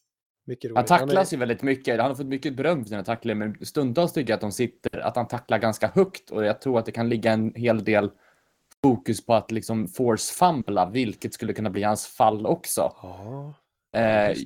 [0.48, 0.76] Mycket roligt.
[0.90, 2.00] Han tacklas är, ju väldigt mycket.
[2.00, 5.00] Han har fått mycket beröm för sina tacklingar, men stundtals tycker jag att de sitter,
[5.00, 8.10] att han tacklar ganska högt och jag tror att det kan ligga en hel del
[8.82, 12.92] fokus på att liksom force fumbla, vilket skulle kunna bli hans fall också.
[13.02, 13.54] Ja,
[13.92, 14.36] Eh,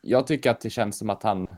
[0.00, 1.48] jag tycker att det känns som att han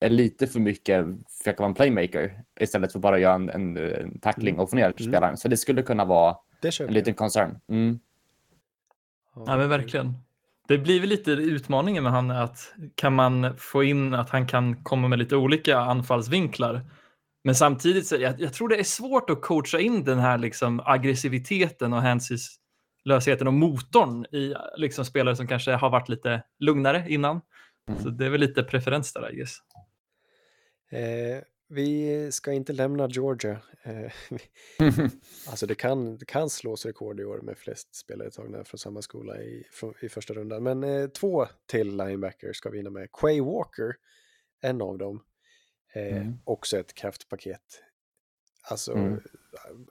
[0.00, 3.76] är lite för mycket försöka vara en playmaker istället för bara att göra en, en,
[3.76, 4.60] en tackling Mm.
[4.62, 4.96] och få ner Mm.
[5.12, 5.36] spelaren.
[5.36, 6.36] Så det skulle kunna vara
[6.80, 7.58] en liten concern.
[7.68, 7.98] Mm.
[9.34, 10.14] Ja, men verkligen.
[10.68, 14.84] Det blir väl lite utmaningen med han att kan man få in att han kan
[14.84, 16.80] komma med lite olika anfallsvinklar.
[17.44, 20.82] Men samtidigt så jag, jag tror det är svårt att coacha in den här liksom
[20.84, 27.40] aggressiviteten och hänsynslösheten och motorn i liksom spelare som kanske har varit lite lugnare innan.
[27.88, 28.02] Mm.
[28.02, 29.56] Så det är väl lite preferens där, I guess.
[30.90, 33.60] Eh, vi ska inte lämna Georgia.
[33.82, 34.12] Eh,
[35.48, 39.02] alltså det kan, det kan slås rekord i år med flest spelare tagna från samma
[39.02, 40.62] skola i, från, i första rundan.
[40.62, 43.08] Men eh, två till linebackers ska vi hinna med.
[43.12, 43.96] Quay Walker,
[44.60, 45.22] en av dem.
[45.92, 46.38] Eh, Mm.
[46.44, 47.82] Också ett kraftpaket.
[48.70, 49.20] Alltså Mm.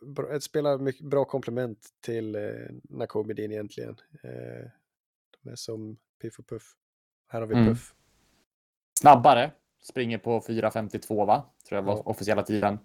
[0.01, 2.41] bra- ett spelar mycket bra komplement till eh,
[3.35, 3.95] Dean egentligen.
[4.23, 4.69] Eh,
[5.43, 6.75] de är som Piff och Puff.
[7.27, 7.67] Här har vi Mm.
[7.67, 7.95] Puff.
[8.99, 9.51] Snabbare,
[9.85, 11.45] springer på 4.52 va?
[11.69, 12.01] Tror jag var Ja.
[12.05, 12.79] officiella tiden.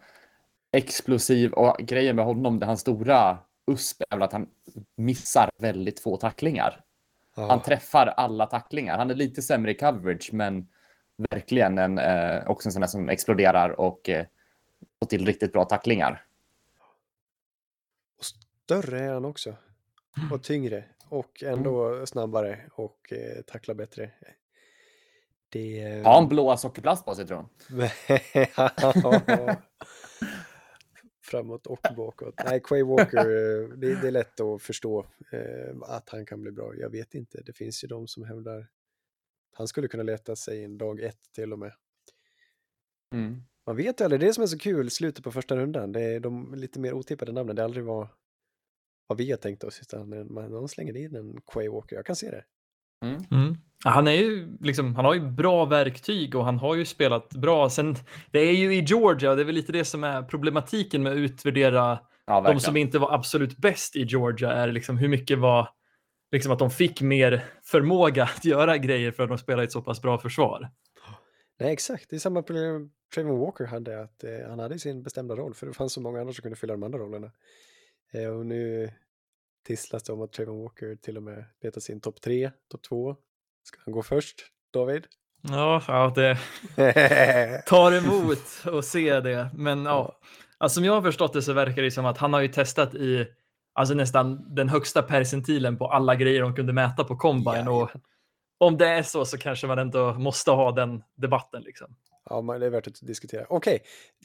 [0.73, 4.49] Explosiv och grejen med honom, det hans stora USP är väl att han
[4.97, 6.85] missar väldigt få tacklingar.
[7.37, 7.47] Ja.
[7.49, 8.99] Han träffar alla tacklingar.
[8.99, 10.69] Han är lite sämre i coverage, men
[11.31, 14.27] verkligen en, eh, också en sån där som exploderar och eh,
[14.99, 16.25] får till riktigt bra tacklingar.
[18.21, 19.55] Större är han också.
[20.33, 20.85] Och tyngre.
[21.09, 24.11] Och ändå snabbare och eh, tacklar bättre.
[25.51, 26.03] Det...
[26.05, 27.91] Har han blåa sockerplast på sig tror jag?
[28.57, 29.57] Ja.
[31.23, 32.35] Framåt och bakåt.
[32.45, 36.53] Nej, Quay Walker, eh, det, det är lätt att förstå eh, att han kan bli
[36.53, 36.75] bra.
[36.77, 38.67] Jag vet inte, det finns ju de som hävdar
[39.53, 41.73] han skulle kunna leta sig in dag ett till och med.
[43.15, 43.43] Mm.
[43.67, 45.93] Man vet ju aldrig, det är det som är så kul, slutet på första rundan.
[45.93, 48.09] Det är de lite mer otippade namnen, det är aldrig vad,
[49.07, 52.17] vad vi har tänkt oss, utan man, någon slänger in en Quay Walker, jag kan
[52.17, 52.45] se det.
[53.07, 53.25] Mm.
[53.31, 53.57] Mm.
[53.85, 57.71] Han, är ju liksom, han har ju bra verktyg och han har ju spelat bra.
[57.71, 57.97] Sen,
[58.31, 61.19] det är ju i Georgia det är väl lite det som är problematiken med att
[61.19, 61.99] utvärdera
[62.31, 64.53] Ja, de som inte var absolut bäst i Georgia.
[64.53, 65.69] är liksom hur mycket var
[66.33, 69.83] liksom att de fick mer förmåga att göra grejer för att de spelade ett så
[69.83, 70.71] pass bra försvar.
[71.61, 75.37] Nej, exakt, det är samma problem Trayvon Walker hade, att eh, han hade sin bestämda
[75.37, 77.33] roll, för det fanns så många andra som kunde fylla de andra rollerna.
[78.13, 78.91] Eh, och nu
[79.65, 83.17] tisslas det om att Trayvon Walker till och med letar sin topp tre, topp två.
[83.63, 84.37] Ska han gå först,
[84.73, 85.07] David?
[85.43, 86.39] Ja, ja det
[87.67, 88.39] tar emot
[88.79, 89.51] att se det.
[89.55, 90.19] Men ja,
[90.59, 92.95] alltså, som jag har förstått det så verkar det som att han har ju testat
[92.95, 93.27] i
[93.73, 97.69] alltså nästan den högsta percentilen på alla grejer de kunde mäta på Combine.
[97.69, 98.03] Och Jajamän.
[98.59, 101.63] om det är så så kanske man ändå måste ha den debatten.
[101.63, 101.97] Liksom.
[102.31, 103.47] Ja, men det är värt att diskutera.
[103.49, 103.83] Okej,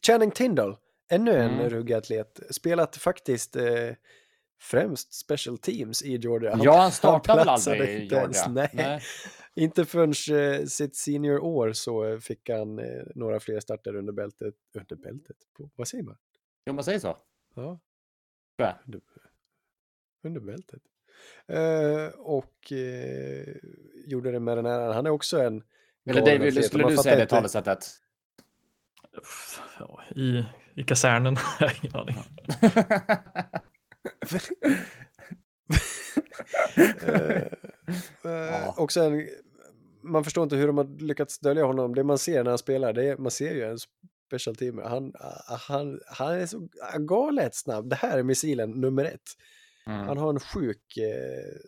[0.07, 0.77] Channing Tindall,
[1.11, 1.69] ännu en Mm.
[1.69, 2.39] ruggig atlet.
[2.49, 3.63] Spelat faktiskt eh,
[4.59, 6.59] främst special teams i Georgia.
[6.63, 8.43] Ja, han startar väl platsade aldrig i inte Georgia?
[8.45, 9.01] ens, nej.
[9.57, 14.13] Inte förrän eh, sitt senior år så eh, fick han eh, några fler starter under
[14.13, 14.53] bältet.
[14.73, 15.37] Under bältet?
[15.57, 16.17] På, vad säger man?
[16.65, 17.17] Jo, man säger så.
[17.55, 17.79] Ja,
[18.57, 18.73] jag.
[18.85, 19.01] under,
[20.23, 20.81] under bältet.
[21.47, 22.71] Eh, och
[24.05, 24.93] gjorde det med den här.
[24.93, 25.63] Han är också en
[26.05, 27.87] Eller David, skulle du säga det talesättet?
[29.79, 31.35] Ja, i, I kasernen.
[31.59, 32.15] Jag har ingen aning.
[37.03, 37.41] Eh,
[38.31, 39.29] eh, Också en,
[40.01, 41.95] man förstår inte hur de har lyckats dölja honom.
[41.95, 43.77] Det man ser när han spelar, det är, man ser ju en
[44.27, 44.77] special team.
[44.77, 46.67] Han, ah, han, han är så
[46.99, 47.89] galet snabb.
[47.89, 49.29] Det här är missilen nummer ett.
[49.87, 50.07] Mm.
[50.07, 51.59] Han har en sjuk eh,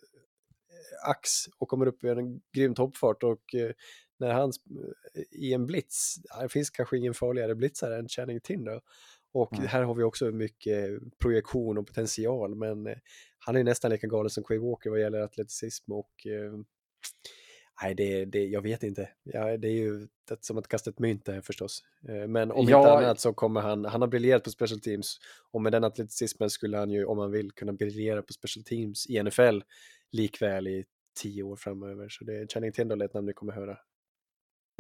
[1.10, 3.72] ax och kommer upp i en grym toppfart och eh,
[4.20, 4.52] när han
[5.32, 8.82] i en blitz, det finns kanske ingen farligare blitzare än Channing Tindall.
[9.38, 9.68] Och Mm.
[9.68, 12.98] här har vi också mycket projektion och potential, men eh,
[13.40, 16.54] han är nästan lika galen som Quay Walker vad gäller atleticism och eh,
[17.84, 19.10] nej, det, det, jag vet inte.
[19.24, 21.84] Ja, det är ju det, som att kasta ett mynt det här förstås.
[22.10, 22.98] Eh, men om inte Ja.
[22.98, 25.18] annat så kommer han, han har briljerat på special teams
[25.52, 29.08] och med den atleticismen skulle han ju, om han vill, kunna briljera på special teams
[29.10, 29.60] i NFL
[30.12, 30.86] likväl i
[31.22, 32.10] tio år framöver.
[32.10, 33.78] Så det är Channing Tindall ett namn ni kommer höra.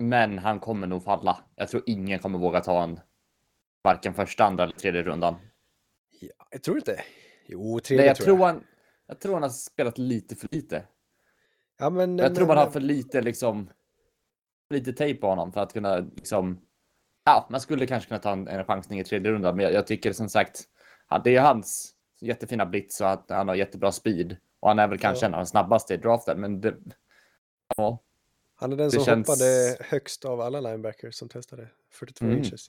[0.01, 1.37] Men han kommer nog falla.
[1.55, 2.99] Jag tror ingen kommer våga ta en
[3.83, 5.35] varken första, andra eller tredje rundan.
[6.19, 7.03] Ja, jag tror inte.
[7.47, 8.45] Jo, tredje Nej, jag, tror tror jag.
[8.45, 8.63] han,
[9.07, 10.83] jag tror han har spelat lite för lite.
[11.79, 13.69] Ja, men, Jag tror men- man har för lite liksom.
[14.69, 16.61] Lite tejp på honom för att kunna liksom.
[17.25, 19.87] Ja, man skulle kanske kunna ta en, en chansning i tredje rundan, men jag, jag
[19.87, 20.63] tycker som sagt.
[21.09, 24.87] Ja, det är hans jättefina blitz och att han har jättebra speed och han är
[24.87, 25.27] väl kanske Ja.
[25.27, 26.75] en av de snabbaste i draften, men det.
[27.77, 28.03] Ja,
[28.55, 31.67] Han är den som känns- hoppade högst av alla linebackers som testade.
[31.91, 32.37] 42 Mm.
[32.37, 32.67] inches.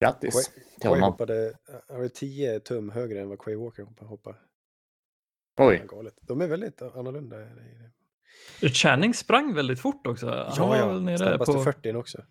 [0.00, 1.12] Grattis Quay- till Quay honom.
[1.12, 1.52] hoppade,
[1.88, 4.38] han var 10 tum högre än vad Quay Walker hoppade.
[5.58, 6.18] Oj, Galet.
[6.22, 7.36] De är väldigt annorlunda.
[8.60, 10.26] Channing sprang väldigt fort också.
[10.26, 10.86] Han Ja, var ja.
[10.88, 11.62] väl nere Snabbaste på...
[11.62, 12.22] 40 också.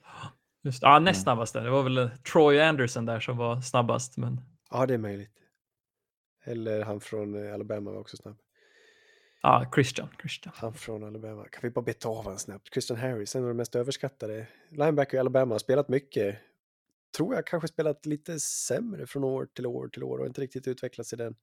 [0.63, 1.60] Just, ja, näst snabbaste.
[1.60, 4.17] Det var väl eh, Troy Anderson där som var snabbast.
[4.17, 5.36] Men Ja, det är möjligt.
[6.43, 8.38] Eller han från eh, Alabama var också snabb.
[9.41, 10.10] Ja, Christian.
[10.21, 10.54] Christian.
[10.58, 11.45] Han från Alabama.
[11.52, 12.73] Kan vi bara beta av honom snabbt?
[12.73, 14.47] Christian Harris, en av de mest överskattade.
[14.69, 16.38] Linebacker i Alabama, har spelat mycket.
[17.17, 20.67] Tror jag kanske spelat lite sämre från år till år till år och inte riktigt
[20.67, 21.36] utvecklats i den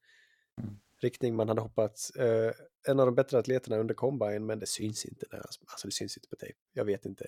[1.02, 2.10] riktning man hade hoppats.
[2.10, 2.52] Eh,
[2.88, 5.26] en av de bättre atleterna under combine, men det syns inte.
[5.30, 5.38] Där.
[5.38, 6.58] Alltså det syns inte på tejp.
[6.72, 7.24] Jag vet inte.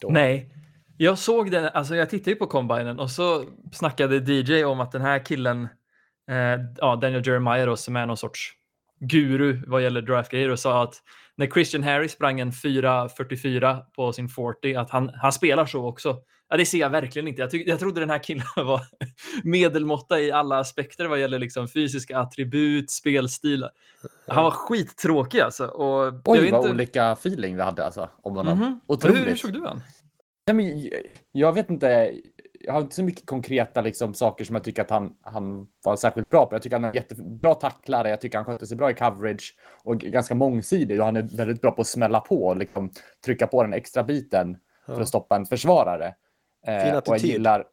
[0.00, 0.08] Då.
[0.08, 0.50] Nej,
[0.96, 1.64] jag såg den.
[1.64, 5.68] Alltså jag tittade ju på combinen och så snackade DJ om att den här killen,
[6.30, 8.52] eh, ja, Daniel Jeremiah då, som är någon sorts
[9.00, 10.94] guru vad gäller draftgrejer och sa att
[11.36, 16.16] när Christian Harris sprang en 4.44 på sin 40, att han, han spelar så också.
[16.48, 17.40] Ja, det ser jag verkligen inte.
[17.40, 18.80] Jag, tyck, jag trodde den här killen var
[19.44, 23.68] medelmåtta i alla aspekter vad gäller liksom fysiska attribut, spelstil.
[24.28, 25.66] Han var skittråkig alltså.
[25.66, 28.58] Och Oj vad inte- olika feeling vi hade alltså om honom.
[28.58, 28.80] Mhm.
[28.86, 29.18] Otroligt.
[29.18, 29.82] Hur, hur såg du han?
[30.46, 30.92] Nej, men jag-
[31.32, 32.12] jag vet inte.
[32.66, 35.96] Jag har inte så mycket konkreta liksom, saker som jag tycker att han, han var
[35.96, 36.54] särskilt bra på.
[36.54, 38.10] Jag tycker han är jättebra tacklare.
[38.10, 41.00] Jag tycker han sköter sig bra i coverage och ganska mångsidig.
[41.00, 42.90] Och han är väldigt bra på att smälla på och liksom,
[43.24, 45.00] trycka på den extra biten för Ja.
[45.02, 46.14] att stoppa en försvarare.
[46.66, 47.30] Eh, Fin och jag attityd.
[47.30, 47.64] gillar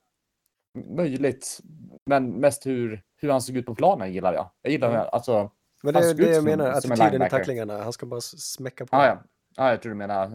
[0.96, 1.60] möjligt,
[2.06, 4.50] men mest hur, hur han såg ut på planen gillar jag.
[4.62, 5.10] Jag gillar Ja.
[5.12, 5.52] alltså.
[5.84, 7.84] Men det är det jag som- menar, som en attityden i tacklingarna.
[7.84, 8.96] Han ska bara smäcka på.
[8.98, 9.22] Ah, ja.
[9.58, 10.26] Ah, jag tror du menar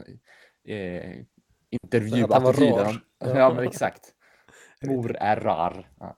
[0.69, 1.13] eh,
[1.71, 3.01] intervjuattityden.
[3.19, 3.39] Ja.
[3.39, 4.13] ja, men exakt.
[4.83, 5.91] Mor är rar.
[6.01, 6.17] Ja.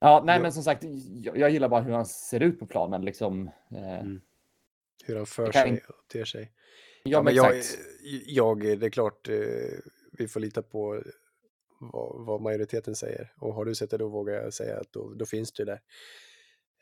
[0.00, 0.42] Ja, nej, Ja.
[0.42, 3.04] men som sagt, jag, jag gillar bara hur han ser ut på planen.
[3.04, 3.50] Liksom.
[3.70, 4.20] Eh, Mm.
[5.04, 6.52] Hur han för sig och ter sig.
[7.04, 7.54] ja, men men jag,
[8.26, 9.78] jag, det är klart, eh,
[10.12, 11.02] vi får lita på
[11.80, 13.32] vad, vad majoriteten säger.
[13.36, 15.80] Och har du sett det då vågar jag säga att då, då finns det där.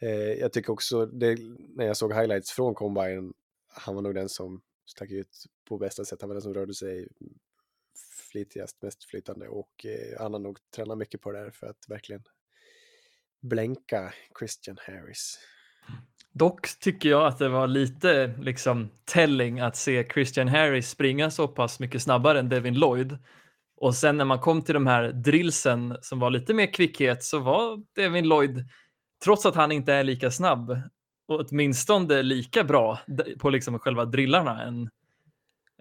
[0.01, 1.39] Eh, jag tycker också, det,
[1.77, 3.33] när jag såg highlights från Combine,
[3.69, 6.21] han var nog den som stack ut på bästa sätt.
[6.21, 7.09] Han var den som rörde sig
[8.35, 11.85] flitigast, mest flytande och eh, han har nog tränat mycket på det här för att
[11.89, 12.23] verkligen
[13.43, 15.39] blänka Christian Harris.
[16.33, 21.49] Dock tycker jag att det var lite liksom telling att se Christian Harris springa så
[21.49, 23.19] pass mycket snabbare än Devin Lloyd.
[23.77, 27.39] Och sen när man kom till de här drillsen som var lite mer kvickhet så
[27.39, 28.69] var Devin Lloyd,
[29.25, 30.81] trots att han inte är lika snabb,
[31.29, 32.99] åtminstone lika bra
[33.39, 34.91] på liksom själva drillarna än,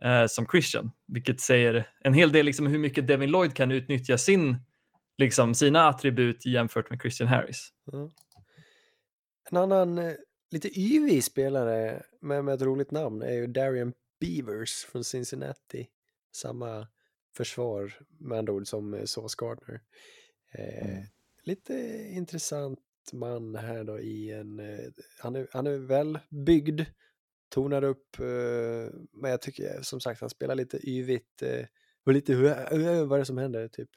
[0.01, 0.91] eh, som Christian.
[1.07, 4.57] Vilket säger en hel del liksom hur mycket Devin Lloyd kan utnyttja sin,
[5.17, 7.69] liksom, sina attribut jämfört med Christian Harris.
[7.91, 8.09] Ja.
[9.51, 10.13] En annan eh,
[10.51, 15.87] lite yvig spelare med, med ett roligt namn är ju Darian Beavers från Cincinnati.
[16.35, 16.87] Samma
[17.37, 19.81] försvar med andra ord som eh, Sauce Gardner.
[20.53, 21.03] Eh, Mm.
[21.45, 21.73] Lite
[22.11, 22.79] intressant
[23.13, 26.81] man här då i en, eh, han är, han är väl byggd,
[27.53, 31.65] tonar upp, eh, men jag tycker som sagt han spelar lite yvigt eh,
[32.05, 33.89] och lite "Hur- vad är det som händer typ.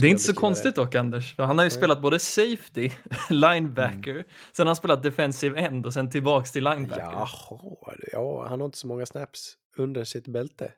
[0.00, 1.34] Det är inte så konstigt dock Anders.
[1.38, 1.70] Han har ju Nej.
[1.70, 2.90] spelat både safety,
[3.30, 4.24] linebacker, Mm.
[4.52, 7.02] sen har han spelat defensive end och sen tillbaks till linebacker.
[7.02, 7.28] Ja.
[7.50, 10.72] Jaha, ja, han har inte så många snaps under sitt bälte.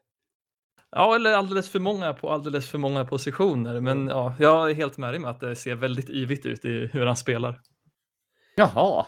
[0.97, 3.81] eller alldeles för många på alldeles för många positioner.
[3.81, 6.87] Men ja, jag är helt med dig med att det ser väldigt yvigt ut i
[6.93, 7.61] hur han spelar.
[8.57, 9.07] Jaha.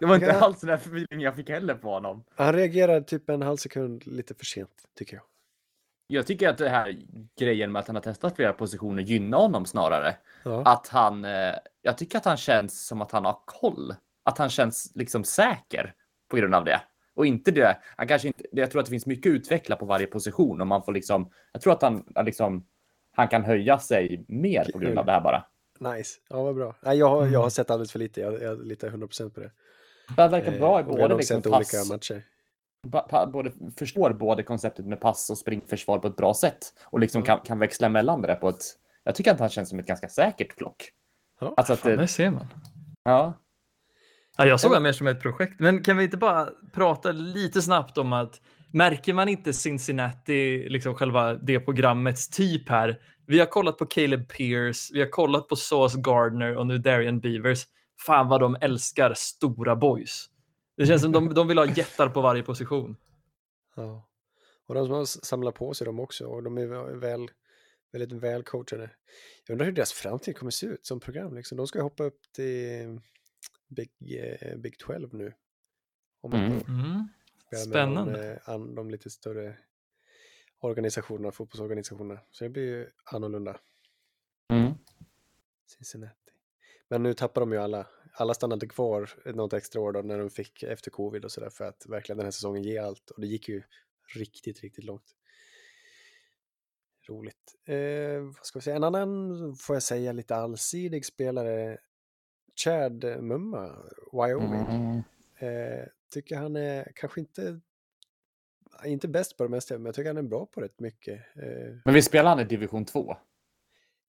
[0.00, 2.24] Det var inte alls den där feeling jag fick heller på honom.
[2.36, 5.22] Han reagerar typ en halv sekund lite för sent, tycker jag.
[6.06, 6.96] Jag tycker att det här
[7.38, 10.16] grejen med att han har testat flera positioner gynnar honom snarare.
[10.44, 13.94] Ja, Att han, eh, jag tycker att han känns som att han har koll.
[14.22, 15.94] Att han känns liksom säker
[16.30, 16.80] på grund av det.
[17.14, 19.86] Och inte det, han kanske inte, jag tror att det finns mycket att utveckla på
[19.86, 22.66] varje position och man får liksom, jag tror att han liksom,
[23.12, 25.44] han kan höja sig mer på grund av det här bara.
[25.94, 26.74] Nice, ja vad bra.
[26.80, 27.50] Nej, jag, har, jag har Mm.
[27.50, 29.50] sett alldeles för lite, jag, jag litar 100% på det.
[30.16, 32.22] Det verkar bra i Eh, jag har både nog liksom sett pass, olika matcher.
[32.90, 37.00] pa, pa, både, förstår både konceptet med pass och springförsvar på ett bra sätt och
[37.00, 38.62] liksom kan, kan växla mellan det där på ett,
[39.04, 40.90] jag tycker att han känns som ett ganska säkert flock.
[41.40, 42.46] Ja, Alltså att Fan, det, det ser man.
[43.04, 43.34] ja,
[44.36, 45.60] Ja, jag såg det mer som ett projekt.
[45.60, 48.40] Men kan vi inte bara prata lite snabbt om att
[48.72, 53.00] märker man inte Cincinnati, liksom själva det programmets typ här?
[53.26, 57.20] Vi har kollat på Caleb Pierce, vi har kollat på Sauce Gardner och nu Darian
[57.20, 57.64] Beavers.
[58.06, 60.30] Fan vad de älskar stora boys.
[60.76, 62.96] Det känns som de, de vill ha jättar på varje position.
[63.76, 64.08] Ja.
[64.66, 67.30] Och de samlat på sig dem också och de är väl,
[67.92, 68.90] väldigt väl coachade.
[69.46, 71.34] Jag undrar hur deras framtid kommer se ut som program.
[71.34, 71.56] Liksom.
[71.56, 73.00] De ska ju hoppa upp till
[73.68, 75.34] Big, eh, Big 12 nu.
[76.20, 76.60] Om Mm.
[76.68, 77.08] Mm.
[77.68, 78.12] Spännande.
[78.12, 79.56] De, eh, an, de lite större
[80.60, 82.20] organisationerna, fotbollsorganisationerna.
[82.30, 83.60] Så det blir ju annorlunda.
[84.48, 84.72] mm.
[85.66, 86.19] Cincinnati.
[86.90, 87.86] Men nu tappar de ju alla.
[88.12, 91.64] Alla stannade kvar något extra år då när de fick efter covid och sådär för
[91.64, 93.10] att verkligen den här säsongen ge allt.
[93.10, 93.62] Och det gick ju
[94.14, 95.14] riktigt, riktigt långt.
[97.08, 97.54] Roligt.
[97.64, 98.76] Eh, vad ska vi säga?
[98.76, 101.78] En annan, får jag säga, lite allsidig spelare.
[102.64, 103.76] Chad Mumma,
[104.12, 104.66] Wyoming.
[104.66, 105.02] Mm.
[105.38, 107.60] Eh, tycker han är kanske inte,
[108.84, 111.20] inte bäst på det mesta, men jag tycker han är bra på rätt mycket.
[111.36, 113.16] Eh, Men vi spelar han i division 2?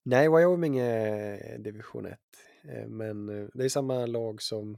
[0.03, 2.19] Nej, Wyoming är division 1.
[2.63, 4.77] Eh, Men eh, det är samma lag som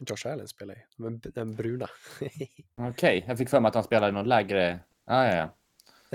[0.00, 0.78] Josh Allen spelar i.
[0.96, 1.86] Den, den bruna.
[2.90, 4.80] Okej, jag fick för mig att han spelade i någon lägre...
[5.04, 5.54] Ah, ja, ja.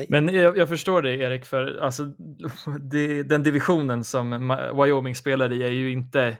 [0.10, 2.04] Men jag, jag förstår det Erik, för alltså,
[2.80, 6.38] det, den divisionen som Wyoming spelar i är ju inte...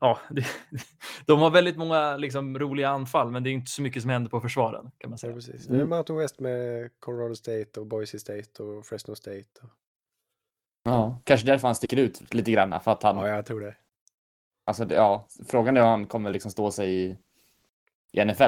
[0.00, 0.46] Ja, det,
[1.26, 4.30] de har väldigt många liksom, roliga anfall, men det är inte så mycket som händer
[4.30, 5.34] på försvaren kan man Ja, säga.
[5.34, 5.68] precis.
[5.68, 5.88] Mm.
[5.88, 9.60] Mountain West med Colorado State och Boise State och Fresno State.
[9.62, 9.68] Och...
[10.86, 11.20] ja.
[11.24, 12.80] Kanske därför han sticker ut lite grann.
[12.80, 13.74] För att han, Ja, jag tror det.
[14.64, 17.16] alltså, ja, frågan är om han kommer liksom stå sig i,
[18.12, 18.42] i NFL.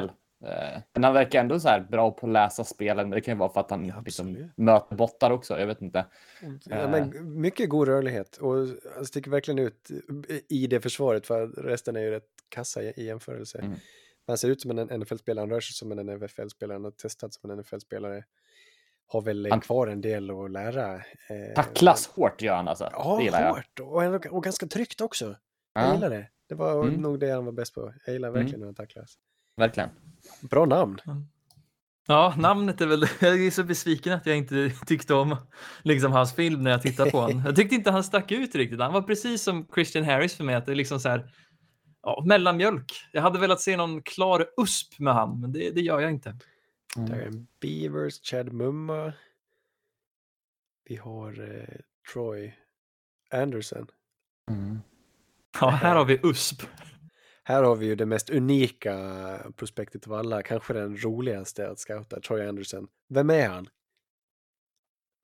[0.44, 3.10] Eh, Men han verkar ändå så här bra på att läsa spelen.
[3.10, 5.58] Det kan ju vara för att han Ja, liksom möter bottar också.
[5.60, 6.06] Jag vet inte.
[6.64, 8.54] Ja, men mycket god rörlighet och
[8.94, 9.90] han sticker verkligen ut
[10.48, 13.58] i det försvaret för resten är ju rätt kassa i i jämförelse.
[13.58, 13.74] Mm.
[14.26, 17.34] Han ser ut som en NFL-spelare, han rör sig som en NFL-spelare, han har testat
[17.34, 18.24] som en NFL-spelare.
[19.10, 20.94] Har väl Han- kvar en del att lära.
[20.94, 21.00] eh,
[21.54, 22.88] Tacklas hårt gör han alltså.
[22.92, 23.54] Ja, det jag.
[23.54, 25.36] hårt och, och ganska tryggt också.
[25.74, 26.28] Jag Ja, gillar det.
[26.48, 26.94] Det var Mm.
[27.00, 27.92] nog det han var bäst på.
[28.06, 28.38] Jag gillar Mm.
[28.40, 29.14] verkligen när han tacklas.
[29.56, 29.88] verkligen.
[30.40, 30.98] Bra namn.
[32.06, 33.00] Ja, namnet är väl...
[33.20, 35.36] Jag är så besviken att jag inte tyckte om
[35.82, 37.42] liksom, hans film när jag tittade på honom.
[37.46, 38.80] Jag tyckte inte han stack ut riktigt.
[38.80, 40.54] Han var precis som Christian Harris för mig.
[40.54, 41.30] Att det är liksom så här,
[42.02, 42.92] ja, mellanmjölk.
[43.12, 46.36] Jag hade velat se någon klar USP med han, men det, det gör jag inte.
[46.96, 47.10] Mm.
[47.10, 49.12] Där är en Beavers, Chad Mumma.
[50.84, 51.80] Vi har eh,
[52.12, 52.54] Troy
[53.30, 53.86] Anderson.
[54.50, 54.78] Mm.
[55.60, 56.62] Ja, här har vi USP.
[57.44, 62.20] Här har vi ju det mest unika prospektet av alla, kanske den roligaste att scouta,
[62.20, 62.88] Troy Anderson.
[63.08, 63.68] Vem är han?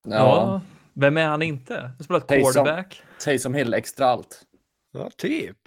[0.03, 0.11] Ja.
[0.11, 0.61] Ja,
[0.93, 1.93] Vem är han inte?
[1.97, 3.03] Han spelar quarterback.
[3.19, 4.45] Taysom Hill extra allt.
[4.91, 5.57] Ja, typ.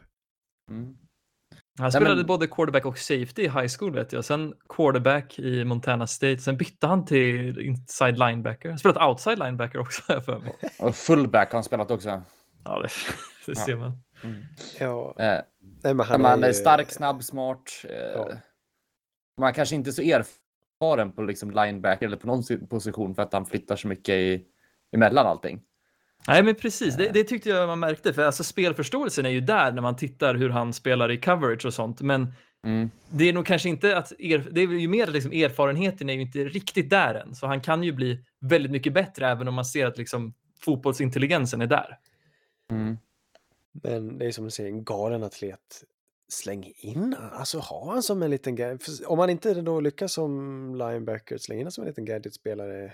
[0.70, 0.98] Mm.
[1.78, 4.24] Han spelade men- både quarterback och safety i high school vet jag.
[4.24, 6.38] Sen quarterback i Montana State.
[6.38, 8.68] Sen bytte han till inside linebacker.
[8.68, 10.54] Han spelat outside linebacker också har jag för mig.
[10.78, 12.22] Och fullback har han spelat också.
[12.64, 12.88] Ja, det,
[13.46, 13.92] det ser man.
[14.80, 15.40] Ja, Eh,
[15.84, 17.70] nej, men han man är ju- stark, snabb, smart.
[17.84, 18.28] Eh, Ja.
[19.40, 23.22] Man kanske inte är så erfaren på liksom linebacker eller på någon si- position för
[23.22, 24.44] att han flyttar så mycket i,
[24.92, 25.60] emellan allting.
[26.28, 26.96] Nej, men precis.
[26.96, 28.12] Det, det tyckte jag man märkte.
[28.12, 31.74] För alltså, spelförståelsen är ju där när man tittar hur han spelar i coverage och
[31.74, 32.00] sånt.
[32.00, 32.32] Men
[32.64, 32.90] Mm.
[33.10, 34.12] det är nog kanske inte att...
[34.18, 37.34] Er, det är ju mer liksom, erfarenheten är ju inte riktigt där än.
[37.34, 41.60] Så han kan ju bli väldigt mycket bättre även om man ser att liksom, fotbollsintelligensen
[41.60, 41.98] är där.
[42.70, 42.98] Mm.
[43.82, 45.84] Men det är som du säger, en galen atlet.
[46.28, 48.82] Släng in alltså ha han som en liten gadget.
[49.06, 52.92] Om man inte då lyckas som linebacker, släng in som en liten gadgetspelare.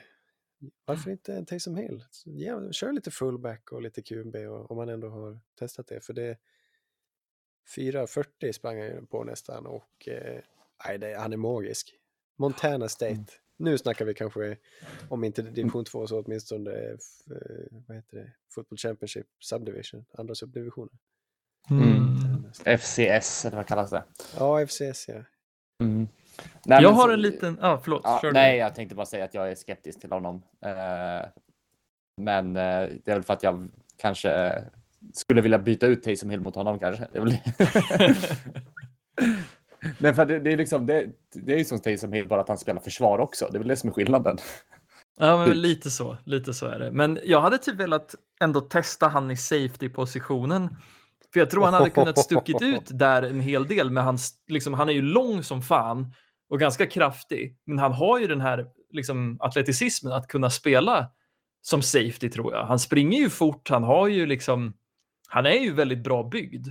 [0.84, 2.04] Varför inte en Taysom Hill?
[2.24, 6.00] Ja, kör lite fullback och lite QB och, om man ändå har testat det.
[6.00, 6.38] För det
[7.76, 10.40] 4.40 sprang han ju på nästan och eh,
[10.86, 11.98] nej, det, han är magisk.
[12.36, 13.24] Montana State.
[13.56, 14.56] Nu snackar vi kanske,
[15.08, 16.96] om inte division 2 så åtminstone, eh,
[17.86, 20.92] vad heter det, Football Championship Subdivision, andra subdivisioner.
[21.70, 22.78] Mm.
[22.78, 24.04] FCS eller vad kallas det?
[24.38, 25.24] Ja, FCS ja.
[25.80, 26.08] Mm.
[26.64, 27.58] Nej, jag har så- en liten...
[27.62, 28.00] Ja, förlåt.
[28.04, 28.32] Ja, du.
[28.32, 30.42] nej, jag tänkte bara säga att jag är skeptisk till honom.
[30.66, 31.26] Eh,
[32.16, 33.68] men eh, det är väl för att jag
[33.98, 34.62] kanske eh,
[35.12, 37.08] skulle vilja byta ut Taysom mot honom kanske.
[39.98, 42.48] Nej, för det, det är liksom, det, det är ju som Taysom Hill, bara att
[42.48, 43.48] han spelar försvar också.
[43.52, 44.38] Det är väl det som är skillnaden.
[45.18, 45.56] Ja, men Typ.
[45.56, 46.16] lite så.
[46.24, 46.90] Lite så är det.
[46.90, 50.76] Men jag hade typ velat ändå testa han i safety-positionen.
[51.32, 53.90] För jag tror han hade kunnat stuckit ut där en hel del.
[53.90, 54.18] Men han,
[54.48, 56.14] liksom, han är ju lång som fan
[56.48, 57.56] och ganska kraftig.
[57.64, 61.10] Men han har ju den här liksom, atleticismen att kunna spela
[61.60, 62.66] som safety tror jag.
[62.66, 64.72] Han springer ju fort, han har ju liksom,
[65.28, 66.68] han är ju väldigt bra byggd.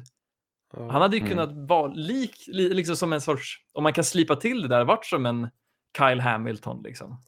[0.78, 1.30] Han hade ju Mm.
[1.30, 4.86] kunnat vara lik, li, liksom som en sorts, om man kan slipa till det där,
[4.86, 5.49] vart som en
[5.97, 7.21] Kyle Hamilton liksom.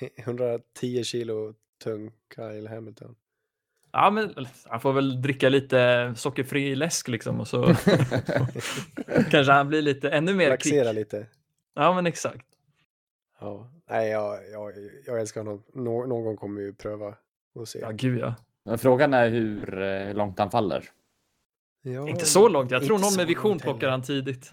[0.16, 3.14] 110 kilo tung Kyle Hamilton.
[3.92, 4.34] Ja, men
[4.64, 7.64] han får väl dricka lite sockerfri läsk liksom och så
[9.30, 10.72] kanske han blir lite ännu mer kvick.
[10.72, 11.26] Laxera lite.
[11.74, 12.46] Ja, men exakt.
[13.40, 13.70] Ja.
[13.90, 14.72] Nej, jag, jag,
[15.06, 15.62] jag älskar honom.
[15.74, 17.14] Nå, någon kommer ju pröva
[17.54, 17.78] och se.
[17.78, 18.34] Ja, gud ja.
[18.64, 20.90] Men frågan är hur eh, långt han faller.
[21.82, 22.70] Ja, Inte så långt.
[22.70, 24.52] Jag tror någon med vision plockar han tidigt.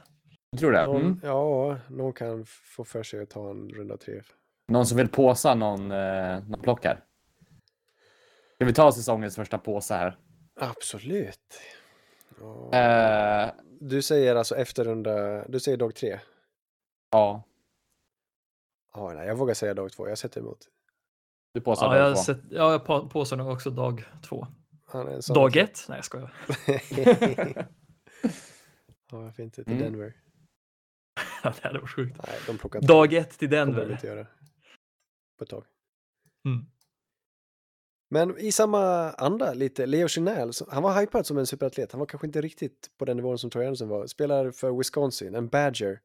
[0.51, 0.85] Jag tror det.
[0.85, 1.19] Någon, Mm.
[1.23, 4.21] Ja, någon kan få för sig att ta en runda tre.
[4.67, 7.03] Någon som vill påsa någon, eh, någon plockar.
[8.55, 10.17] Ska vi ta säsongens första påse här?
[10.55, 11.59] Absolut.
[12.39, 12.73] Ja.
[12.77, 13.51] Eh,
[13.81, 16.19] Du säger alltså efter runda, du säger dag tre?
[17.11, 17.43] Ja,
[18.93, 20.67] Ja, nej, jag vågar säga dag två, jag sätter emot.
[21.53, 22.23] du påsar Ja, dag jag, två.
[22.23, 24.47] sett, ja, jag på- påstår nog också dag två.
[24.85, 25.85] Han är en sån- Dag ett?
[25.89, 26.33] Nej, jag skojar.
[29.11, 29.83] ja, varför inte till Mm.
[29.91, 30.13] Denver?
[31.43, 32.17] Ja, det hade varit sjukt.
[32.27, 33.91] Nej, de plockar Dag ett till kommer de Denver.
[33.91, 34.27] inte göra.
[35.37, 35.65] På ett tag.
[36.45, 36.65] Mm.
[38.11, 41.91] Men i samma anda lite, Leo Chanel, så- han var hypad som en superatlet.
[41.91, 44.07] Han var kanske inte riktigt på den nivån som Troy Anderson var.
[44.07, 46.01] Spelar för Wisconsin, en Badger.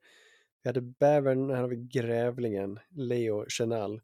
[0.65, 4.01] Vi hade bävern, här har vi grävlingen, Leo Chanel.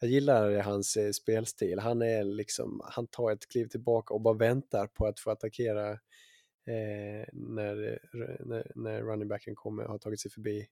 [0.00, 1.78] Jag gillar hans eh, spelstil.
[1.78, 5.90] Han är liksom, han tar ett kliv tillbaka och bara väntar på att få attackera
[5.90, 7.98] eh, när,
[8.44, 10.66] när, när running backen kommer, har tagit sig förbi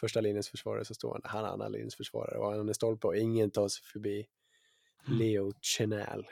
[0.00, 3.00] första linjens försvarare så står han, han är andra linjens försvarare och han är stolt
[3.00, 4.26] på, ingen tar sig förbi
[5.06, 6.26] Leo Chanel.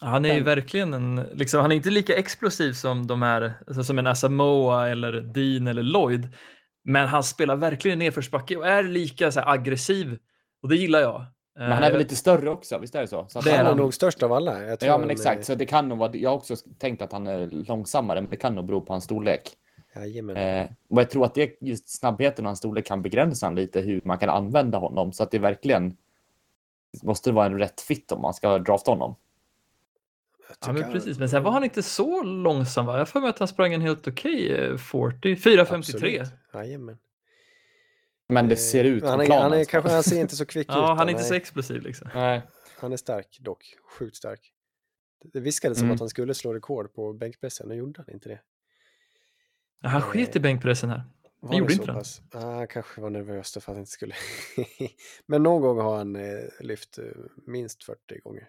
[0.00, 3.84] Han är ju verkligen en, liksom, han är inte lika explosiv som de är, alltså,
[3.84, 6.28] som en Asamoah eller Dean eller Lloyd.
[6.82, 10.18] Men han spelar verkligen nedförsbacke och är lika så här, aggressiv.
[10.62, 11.24] Och det gillar jag.
[11.58, 13.26] Men han är väl lite större också, visst är det så?
[13.28, 14.62] så Det är Han är han, nog störst av alla.
[14.62, 15.40] Jag tror Ja, men exakt.
[15.40, 18.30] är- Så det kan nog vara, jag har också tänkt att han är långsammare, men
[18.30, 19.42] det kan nog bero på hans storlek.
[19.96, 20.36] Jajamän.
[20.36, 23.80] Eh, och jag tror att det, just snabbheten och hans storlek kan begränsa han lite
[23.80, 25.12] hur man kan använda honom.
[25.12, 25.96] Så att det verkligen
[27.02, 29.14] måste vara en rätt fit om man ska drafta honom.
[30.60, 31.06] Ja, men precis.
[31.16, 32.98] han- Men sen var han inte så långsam va?
[32.98, 35.74] Jag för mig att han sprang en helt okej eh, 40, 4.53.
[35.76, 36.28] Absolut.
[36.54, 36.98] Jajamän.
[38.28, 39.42] Men det Eh, ser ut han är, planen.
[39.42, 39.70] han, är, så.
[39.70, 40.74] kanske, han ser inte så kvick ut.
[40.74, 41.28] Ja, han är inte nej.
[41.28, 42.08] så explosiv liksom.
[42.14, 42.42] Nej.
[42.78, 43.74] Han är stark dock.
[43.98, 44.52] Sjukt stark.
[45.32, 45.94] Det viskades som Mm.
[45.94, 47.68] att han skulle slå rekord på bänkpressen.
[47.68, 48.40] Nu gjorde han inte det.
[49.80, 51.02] Ja, Han sket i bänkpressen här.
[51.40, 51.92] Var gjorde inte det.
[51.92, 52.22] pass?
[52.32, 54.14] Ah, han kanske var nervös för att han inte skulle.
[55.26, 57.04] Men någon gång har han eh, lyft eh,
[57.46, 58.48] minst 40 gånger.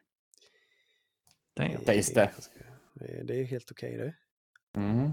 [1.55, 1.85] Damn.
[1.85, 2.29] Sägs det.
[2.93, 4.13] Det, det är helt okej det.
[4.79, 5.11] Mm.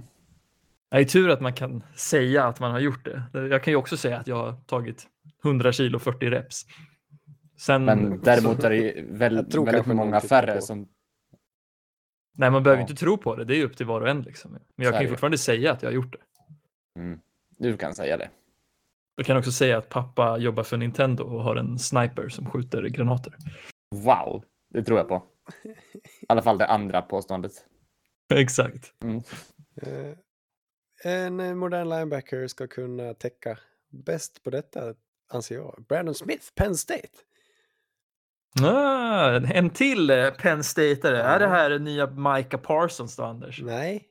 [0.91, 3.23] Det är tur att man kan säga att man har gjort det.
[3.33, 5.07] Jag kan ju också säga att jag har tagit
[5.45, 6.67] 100 kilo 40 reps.
[7.57, 10.61] Sen, Men däremot är det väldigt någon många färre på.
[10.61, 10.89] som...
[12.35, 12.89] nej, man behöver Ja.
[12.89, 13.45] inte tro på det.
[13.45, 14.23] Det är upp till var och en.
[14.23, 14.51] Liksom.
[14.77, 17.01] Men jag kan ju fortfarande säga att jag har gjort det.
[17.01, 17.21] Mm.
[17.59, 18.31] Du kan säga det.
[19.17, 22.83] Jag kan också säga att pappa jobbar för Nintendo och har en sniper som skjuter
[22.83, 23.35] granater.
[23.95, 25.23] Wow, det tror jag på.
[25.65, 27.53] I alla fall det andra påståendet.
[28.35, 28.93] Exakt.
[29.03, 29.23] Mm.
[29.83, 30.17] Eh,
[31.05, 33.59] En modern linebacker ska kunna täcka.
[33.91, 34.95] Bäst på detta
[35.29, 35.85] anser jag.
[35.89, 37.09] Brandon Smith, Penn State.
[38.63, 41.01] Ah, en till eh, Penn State.
[41.03, 41.09] Ja.
[41.09, 43.63] Är det här nya Micah Parsons då, Anders?
[43.63, 44.05] Nej.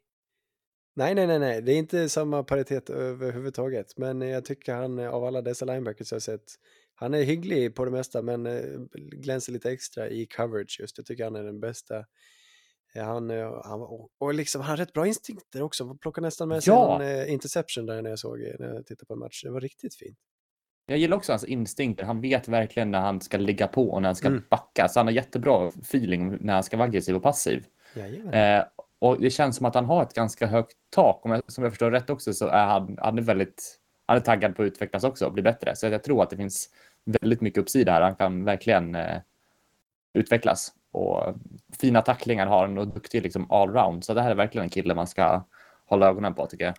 [0.95, 1.61] Nej, nej, nej, nej.
[1.61, 3.97] Det är inte samma paritet överhuvudtaget.
[3.97, 6.53] Men jag tycker han eh, av alla dessa linebackers jag har sett.
[6.99, 8.63] Han är hygglig på det mesta men eh,
[8.95, 10.97] glänser lite extra i coverage just.
[10.97, 11.97] Jag tycker han är den bästa.
[12.95, 13.81] Eh, Han, eh, han,
[14.19, 15.95] och, liksom, han har rätt bra instinkter också.
[15.95, 17.03] Plockar nästan med sig Ja.
[17.03, 19.43] en interception där när jag såg när jag tittade på en match.
[19.43, 20.17] Det var riktigt fint.
[20.85, 22.05] Jag gillar också hans instinkter.
[22.05, 24.43] Han vet verkligen när han ska ligga på och när han ska Mm.
[24.49, 24.87] backa.
[24.87, 27.65] Så han har jättebra feeling när han ska vara aggressiv och passiv.
[28.33, 28.63] Eh,
[28.99, 31.25] och det känns som att han har ett ganska högt tak.
[31.25, 34.21] Om jag, som jag förstår rätt också så är han, han är väldigt han är
[34.21, 35.75] taggad på att utvecklas också och bli bättre.
[35.75, 36.69] Så jag tror att det finns
[37.05, 38.01] väldigt mycket uppsida här.
[38.01, 39.17] Han kan verkligen eh,
[40.13, 40.73] utvecklas.
[40.91, 41.35] Och
[41.81, 44.03] fina tacklingar har han och duktig liksom allround.
[44.03, 45.43] Så det här är verkligen en kille man ska
[45.85, 46.75] hålla ögonen på tycker jag.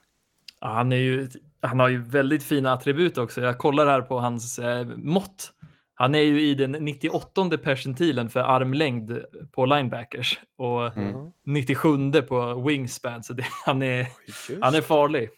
[0.61, 1.29] Ja, han, är ju,
[1.61, 3.41] han har ju väldigt fina attribut också.
[3.41, 5.53] Jag kollar här på hans eh, mått.
[5.95, 9.22] Han är ju i den 98 percentilen för armlängd
[9.53, 11.12] på linebackers och Mm.
[11.12, 11.33] Ja.
[11.45, 13.22] 97 på wingspan.
[13.22, 15.31] Så det, han, är, Just han är farlig.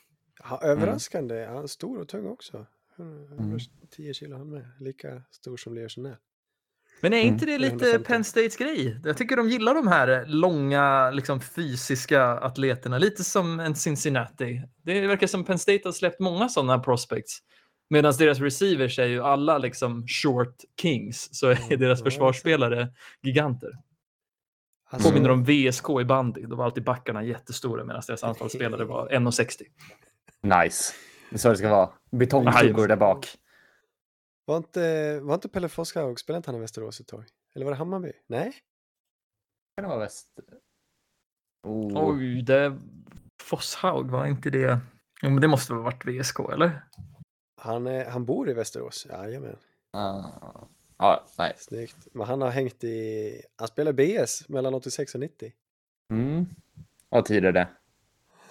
[0.51, 1.45] Ja, överraskande.
[1.47, 2.67] Han är stor och tung också.
[2.99, 3.59] Mm.
[3.91, 4.65] 10 kilo han med.
[4.81, 6.17] Lika stor som Leo Chanel.
[7.03, 7.35] Men är Mm.
[7.35, 8.05] inte det lite 350.
[8.09, 9.01] Penn States grej?
[9.05, 12.99] Jag tycker de gillar de här långa, liksom fysiska atleterna.
[12.99, 14.63] Lite som en Cincinnati.
[14.83, 17.39] Det verkar som Penn State har släppt många sådana prospects.
[17.91, 22.89] Medan deras receivers är ju alla liksom short kings, så är deras försvarsspelare
[23.23, 23.71] giganter.
[24.91, 26.43] Alltså, Påminner om VSK i bandy.
[26.47, 29.63] Då var alltid backarna jättestora medan deras anfallsspelare var 1,60.
[30.43, 30.95] Nice.
[31.31, 31.91] Det är så det ska vara.
[32.11, 33.39] Betongsuggor där bak.
[34.45, 37.25] var, inte, var inte Pelle Forshaug, spelade inte han i Västerås ett tag?
[37.55, 38.13] Eller var det Hammarby?
[38.27, 38.53] Nej?
[39.77, 40.41] Kan det vara väst?
[41.63, 42.11] Oh.
[42.11, 42.79] Oj, det...
[43.43, 44.81] Fosshaug, var inte det...
[45.23, 46.83] Jo, men det måste ha varit VSK, eller?
[47.57, 49.07] Han, är, han bor i Västerås?
[49.11, 49.57] Jajamän.
[49.93, 50.25] Ah.
[50.99, 51.55] Ja, nej.
[51.57, 52.09] Snyggt.
[52.13, 53.43] Men han har hängt i...
[53.57, 55.53] Han spelar BS mellan 86 och 90.
[56.13, 56.47] Mm.
[57.09, 57.69] Vad tider det.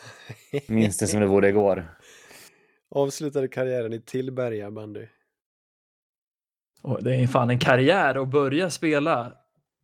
[0.67, 1.97] Minns det som det vore igår.
[2.91, 5.07] Avslutade karriären i Tillberga bandy.
[6.81, 9.33] Och det är fan en karriär att börja spela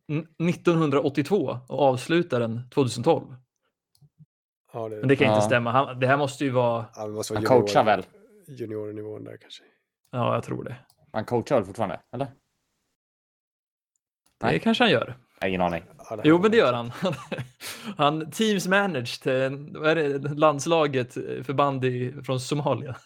[0.08, 3.34] n- 1982 och avsluta den 2012.
[4.72, 5.40] Ja, det, Men det kan inte Ja.
[5.40, 5.70] stämma.
[5.72, 6.86] Han, det här måste ju vara...
[6.96, 8.06] ja, det måste vara Han coachar väl?
[8.48, 9.62] Juniornivån där kanske.
[10.10, 10.76] Ja, jag tror det.
[11.12, 12.00] Han coachar väl fortfarande?
[12.12, 12.24] Eller?
[14.40, 14.60] Det Nej.
[14.60, 15.14] kanske han gör.
[15.44, 15.84] Ingen aning.
[16.24, 16.92] Jo, men det gör han.
[17.96, 22.96] Han teams managed till vad är det, landslaget för bandy från Somalia.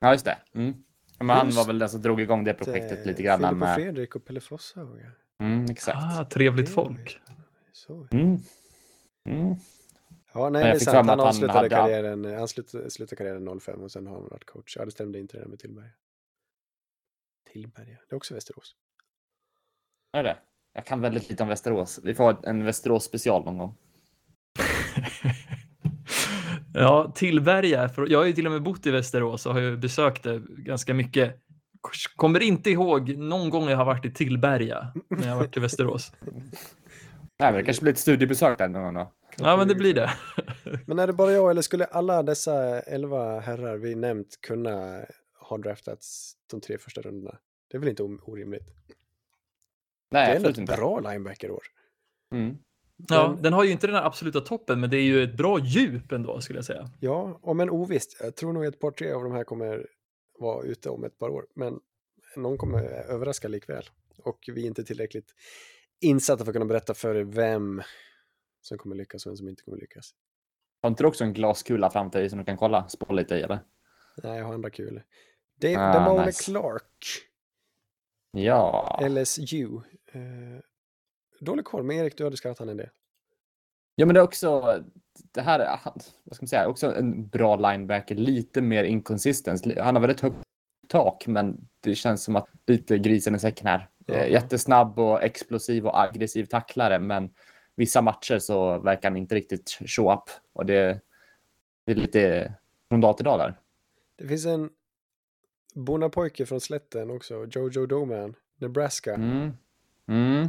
[0.00, 0.38] Ja, just det.
[0.54, 0.74] Mm.
[1.18, 3.38] Men han var väl den som drog igång det projektet lite grann.
[3.38, 3.74] Filip och Med...
[3.74, 5.00] Fredrik och Pelle Forshaug.
[5.00, 5.44] ja.
[5.46, 5.98] Mm, exakt.
[6.18, 7.20] Ah, trevligt folk.
[7.72, 8.06] Så.
[8.10, 8.38] Mm.
[9.28, 9.54] Mm.
[10.32, 10.96] Ja, nej, det är sant.
[10.96, 14.28] Han att han avslutade hade- karriären, han slutade, slutade karriären 05 och sen har han
[14.28, 14.76] varit coach.
[14.76, 15.90] Ja, det stämde inte det där med Tillberga.
[17.52, 18.74] Tillberga, det är också Västerås.
[20.12, 20.36] Är det?
[20.74, 22.00] Jag kan väldigt lite om Västerås.
[22.02, 23.74] Vi får en Västerås special någon gång.
[26.74, 27.88] Ja, Tillberga.
[27.88, 30.42] För jag har ju till och med bott i Västerås och har ju besökt det
[30.48, 31.36] ganska mycket.
[32.16, 35.60] Kommer inte ihåg någon gång jag har varit i Tillberga när jag har varit i
[35.60, 36.12] Västerås.
[37.40, 39.06] Nej, men det kanske blir ett studiebesök där någon gång.
[39.38, 40.10] Ja, men det blir det.
[40.86, 45.00] Men är det bara jag eller skulle alla dessa elva herrar vi nämnt kunna
[45.48, 47.38] ha draftats de tre första rundorna?
[47.70, 48.68] Det är väl inte orimligt?
[50.10, 50.76] Nej, det är absolut ett inte.
[50.76, 51.62] bra linebacker-år.
[52.34, 52.56] Mm.
[53.08, 55.36] Ja, Men- den har ju inte den här absoluta toppen, men det är ju ett
[55.36, 56.90] bra djup ändå skulle jag säga.
[57.00, 58.16] Ja, om en ovisst.
[58.20, 59.86] Jag tror nog ett par, tre av de här kommer
[60.38, 61.46] vara ute om ett par år.
[61.54, 61.80] Men
[62.36, 63.84] någon kommer överraska likväl.
[64.18, 65.34] Och vi är inte tillräckligt
[66.00, 67.82] insatta för att kunna berätta för er vem
[68.60, 70.10] som kommer lyckas och vem som inte kommer lyckas.
[70.82, 72.88] Har inte du också en glaskula framför dig som du kan kolla?
[72.88, 73.58] Spå lite i eller?
[74.22, 75.02] Nej, jag har andra kul.
[75.60, 76.44] Det, Ah, det var nice.
[76.44, 77.04] Clark,
[78.32, 78.98] Ja.
[79.08, 79.68] LSU.
[80.12, 80.60] Eh,
[81.40, 82.88] dålig koll, men Erik, du hade skrattat en del.
[83.94, 84.82] Ja, men det är också
[85.32, 85.60] det här.
[85.60, 86.68] är- han- Vad ska man säga?
[86.68, 88.14] Också en bra linebacker.
[88.14, 89.62] Lite mer inconsistens.
[89.78, 90.36] Han har väldigt högt
[90.88, 93.88] tak, men det känns som att lite grisen i säcken här.
[94.06, 94.14] Ja.
[94.14, 97.30] Eh, Jättesnabb och explosiv och aggressiv tacklare, men
[97.74, 101.00] vissa matcher så verkar han inte riktigt show up och det,
[101.86, 102.54] det är lite
[102.88, 103.58] från dag till dag där.
[104.16, 104.70] Det finns en
[105.74, 109.14] bonnapojke från slätten också, Jojo Doman, Nebraska.
[109.14, 109.50] Mm.
[110.10, 110.48] Mm.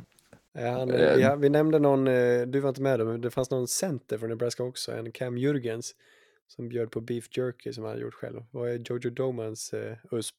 [0.57, 1.15] Eh, Han, Eh.
[1.15, 4.17] vi, vi nämnde någon, eh, du var inte med då, men det fanns någon center
[4.17, 5.95] från Nebraska också, en Cam Jurgens
[6.47, 8.43] som bjöd på beef jerky som han hade gjort själv.
[8.51, 10.35] Vad är Jojo Domans uh, USP?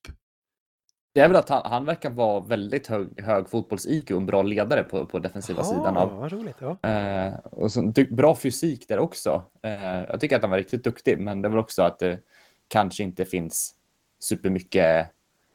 [1.14, 4.42] Det är väl att han, han verkar vara väldigt hög, hög fotbolls-IQ och en bra
[4.42, 6.56] ledare på, på defensiva sidan av vad roligt.
[6.58, 6.78] Ja.
[6.90, 9.42] Eh, och så, bra fysik där också.
[9.62, 12.18] Eh, jag tycker att han var riktigt duktig, men det väl också att det
[12.68, 13.74] kanske inte finns
[14.20, 15.06] supermycket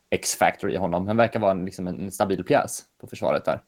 [0.10, 1.08] X-factor i honom.
[1.08, 3.64] Han verkar vara en, liksom en, stabil pjäs på försvaret där.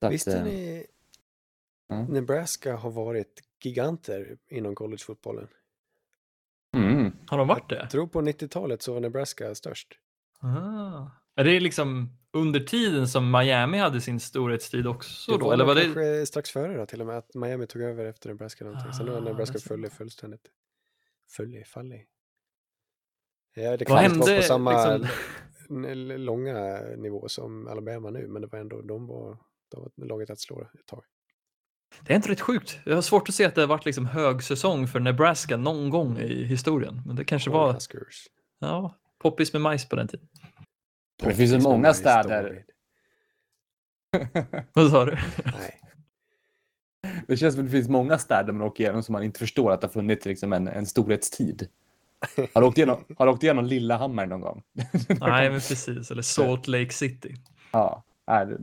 [0.00, 0.86] Så att, Visste eh, ni
[1.92, 2.04] mm.
[2.04, 5.48] Nebraska har varit giganter inom collegefotbollen?
[6.76, 7.12] Mm.
[7.26, 7.76] Har de varit det?
[7.76, 9.98] Jag tror på 90-talet så var Nebraska störst.
[10.40, 11.06] Ah.
[11.34, 15.46] Är det liksom under tiden som Miami hade sin storhetstid också Det då?
[15.46, 15.84] var Eller väl var det...
[15.84, 18.92] kanske strax före då till och med att Miami tog över efter Nebraska någonting.
[18.92, 20.48] Sen Ah, Nebraska följt fullständigt.
[21.28, 22.06] Följ, fallig.
[23.54, 26.24] Ja, det Vad kan inte vara på samma liksom...
[26.24, 29.38] långa nivå som Alabama nu, men det var ändå, de var,
[29.70, 31.04] de var laget att slå ett tag.
[32.06, 32.78] Det är inte rätt sjukt.
[32.84, 36.18] Jag har svårt att se att det har varit liksom högsäsong för Nebraska någon gång
[36.18, 37.02] i historien.
[37.06, 38.26] Men det kanske var Huskers.
[38.58, 40.28] ja, poppis med majs på den tiden.
[41.22, 42.64] Det finns ju Poppis många städer.
[44.72, 45.18] Vad sa du?
[45.44, 45.80] Nej,
[47.28, 49.72] Det känns som att det finns många städer man åker igenom som man inte förstår
[49.72, 51.68] att det har funnits liksom en, en storhetstid.
[52.54, 54.62] Har du åkt igenom, har du åkt igenom Lillehammer någon gång?
[55.20, 56.10] Nej, men precis.
[56.10, 57.34] Eller Salt Lake City.
[57.72, 58.58] Ja, är det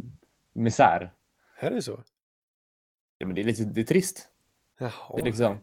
[0.53, 1.11] misär.
[1.59, 2.03] är det så?
[3.17, 4.27] Ja, men det är lite det är trist.
[4.79, 5.19] Det Jaha.
[5.19, 5.57] är liksom,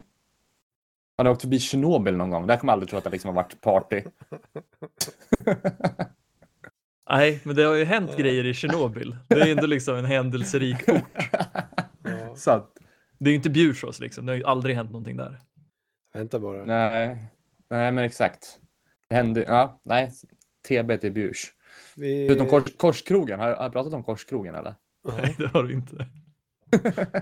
[1.17, 2.47] Har ni åkt förbi Tjernobyl någon gång?
[2.47, 4.01] Där kommer jag aldrig tro att det liksom har varit party.
[7.09, 9.15] Nej, men det har ju hänt grejer i Tjernobyl.
[9.27, 11.29] Det är ändå liksom en händelserik ort.
[12.03, 12.77] Ja, Så att,
[13.17, 14.25] Det är ju inte Bjursås liksom.
[14.25, 15.39] Det har ju aldrig hänt någonting där.
[16.13, 16.65] vänta bara.
[16.65, 17.25] nej,
[17.69, 18.59] nej men exakt.
[19.07, 20.11] Det hände, ja, nej.
[20.67, 21.53] TB till Bjurs.
[21.95, 22.27] Vi...
[22.27, 24.75] Förutom kors, Korskrogen, har jag, pratat om Korskrogen eller?
[25.07, 26.07] Nej, det har du inte.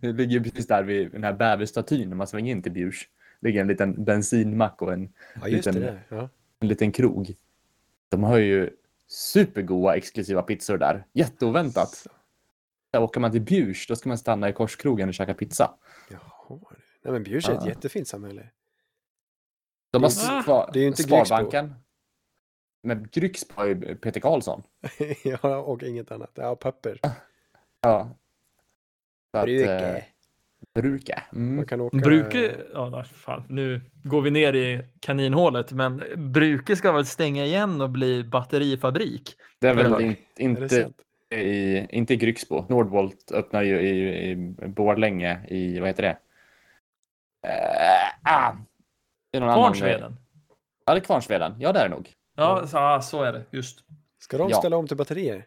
[0.00, 3.08] Det ligger ju precis där vid den här bäverstatyn när man svänger in till Bjurs.
[3.40, 5.98] Det ligger en liten bensinmack och en, Ja, liten-.
[6.08, 6.28] Ja.
[6.60, 7.34] en liten krog.
[8.08, 8.70] De har ju
[9.08, 11.06] supergoda exklusiva pizzor där.
[11.12, 12.06] Jätteoväntat.
[12.90, 15.74] Där åker man till Bjurs, då ska man stanna i Korskrogen och käka pizza.
[16.10, 16.58] Jaha.
[17.02, 18.46] Nej, men Bjurs är ett jättefint samhälle.
[19.90, 21.24] De har kvar det är ju inte Grycksbo.
[21.24, 21.74] Sparbanken.
[22.82, 24.62] Men Grycksbo har ju Peter Karlsson.
[25.24, 26.30] ja, och inget annat.
[26.34, 27.00] Ja, papper.
[27.80, 28.10] Ja.
[29.30, 29.88] Så att, Bruke.
[29.96, 30.02] eh,
[30.74, 31.22] Bruke.
[31.32, 31.56] Mm.
[31.56, 31.96] Man kan åka...
[31.96, 37.80] Bruke, ja fan, nu går vi ner i kaninhålet, men Bruke ska väl stänga igen
[37.80, 39.34] och bli batterifabrik?
[39.60, 40.96] Det är väl in, Är det inte, sant?
[41.34, 42.64] i, inte i Grycksbo.
[42.68, 44.36] Nordvolt öppnar ju i, i
[44.68, 46.18] Borlänge i, vad heter det?
[47.48, 48.52] Eh, ah.
[49.30, 50.16] Det är någon annan- Kvarnsveden?
[50.86, 51.54] Ja, det är Kvarnsveden.
[51.58, 52.12] Ja, det är det nog.
[52.36, 53.44] Ja, så, ah, så är det.
[53.50, 53.84] Just.
[54.18, 54.56] Ska de Ja.
[54.58, 55.46] ställa om till batterier?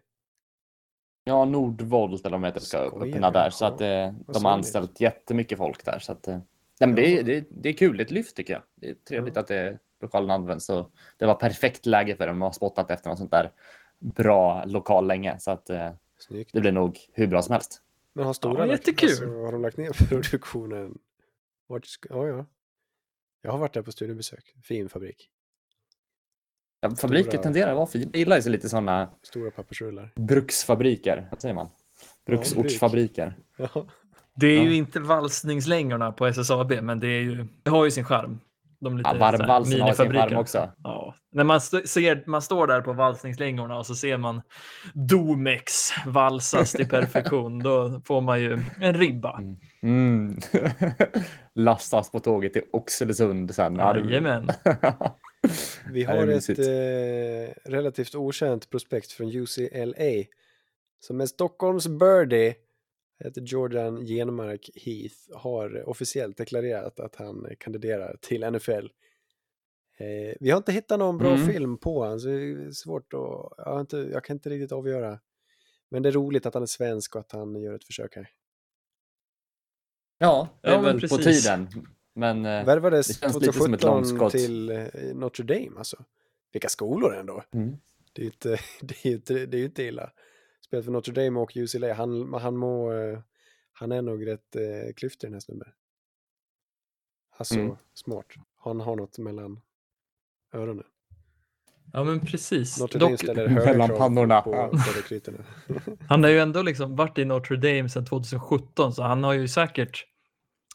[1.24, 3.50] Ja, Nordvolt eller vad de heter ska öppna där.
[3.50, 6.00] Så att eh, de har anställt jättemycket folk där.
[6.00, 6.44] Så att, eh, nej,
[6.88, 8.62] men det, är, det, är, det är kul, det är ett lyft tycker jag.
[8.76, 10.66] Det är trevligt att det, lokalen används.
[10.66, 12.36] Så det var perfekt läge för dem.
[12.36, 13.52] De har spottat efter något sånt där
[14.00, 15.40] bra lokal länge.
[15.40, 15.90] Så att eh,
[16.54, 17.82] det blir nog hur bra som helst.
[18.14, 19.10] Men har Stora Ja, lagt, jättekul.
[19.10, 20.98] Alltså, har de lagt ner produktionen?
[21.68, 22.46] Vart ja, ja.
[23.42, 24.56] Jag har varit där på studiebesök.
[24.64, 25.30] Fin fabrik.
[26.82, 28.06] Ja, fabriker Stora- tenderar att vara fina.
[28.14, 30.12] Jag gillar ju lite sådana Stora pappersrullar.
[30.16, 31.28] bruksfabriker.
[31.32, 31.70] Vad säger man?
[32.26, 33.38] Bruksortsfabriker.
[33.58, 33.88] Ja.
[34.36, 34.64] Det är Ja.
[34.64, 38.40] ju inte valsningslängorna på SSAB, men det, är ju, det har ju sin charm.
[38.82, 40.40] De lite Ja, varmvalsen har sin minifabrikerna.
[40.42, 40.72] också.
[40.84, 41.16] Ja.
[41.32, 44.42] När man, st- ser, man står där på valsningslängorna och så ser man
[44.94, 45.72] Domex
[46.06, 49.40] valsas till perfektion, då får man ju en ribba.
[49.84, 50.38] Mm.
[51.56, 53.76] Lastas på tåget till Oxelösund sen.
[53.76, 54.50] Jajamän.
[55.92, 60.24] Vi har ett eh, relativt okänt prospekt från UCLA
[61.00, 62.54] som är Stockholms birdie
[63.24, 68.86] heter Jordan Genmark Heath har officiellt deklarerat att han kandiderar till NFL.
[69.98, 71.48] Eh, vi har inte hittat någon bra Mm.
[71.48, 75.20] film på honom så det är svårt att, jag, inte, jag kan inte riktigt avgöra.
[75.90, 78.30] Men det är roligt att han är svensk och att han gör ett försök här.
[80.18, 81.44] Ja, det är Ja, men väl på precis.
[81.44, 81.68] tiden.
[82.16, 84.32] Men eh, Värvades det känns lite som ett 2017 långskott.
[84.32, 86.04] till eh, Notre Dame alltså.
[86.52, 87.44] Vilka skolor ändå.
[87.54, 87.76] mm.
[88.14, 88.50] Det är ju inte,
[88.82, 90.12] det är ju inte, det är ju inte illa.
[90.72, 91.94] Spelat för Notre Dame och UCLA.
[91.94, 93.20] Han, han, må, eh,
[93.74, 95.68] han är nog rätt eh, klyftig den här snubben.
[97.38, 97.76] Alltså Mm.
[97.94, 98.26] smart.
[98.58, 99.62] Han har något mellan
[100.54, 100.86] öronen.
[101.94, 102.80] Ja, men precis.
[102.80, 104.72] Notre Dame Dock, ställer mellan höga krav på Ja.
[104.84, 105.38] söderkrytorna.
[106.10, 109.48] han har ju ändå liksom varit i Notre Dame sedan 2017, så han har ju
[109.48, 110.06] säkert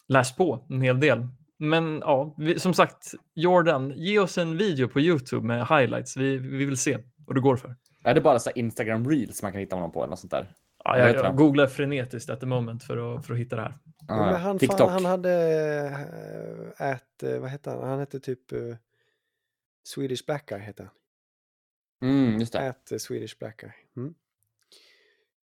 [0.07, 1.27] läst på en hel del.
[1.59, 6.17] Men ja, vi, som sagt, Jordan, ge oss en video på YouTube med highlights.
[6.17, 7.75] Vi, vi vill se vad det går för.
[8.07, 10.53] Är det bara så Instagram reels man kan hitta honom på eller något sånt där?
[10.83, 13.77] Ja, Jag jag, googlar frenetiskt at the moment för att, för att hitta det här.
[14.07, 14.77] Ja, men han, TikTok.
[14.77, 15.31] fan, han hade
[16.79, 17.83] äh, ät, eh, vad hette han?
[17.83, 18.75] Han hette typ eh,
[19.83, 20.91] Swedish Black Guy hette han.
[22.09, 22.59] Mm, just det.
[22.59, 23.71] Ät eh, Swedish Black Guy.
[23.97, 24.13] Mm.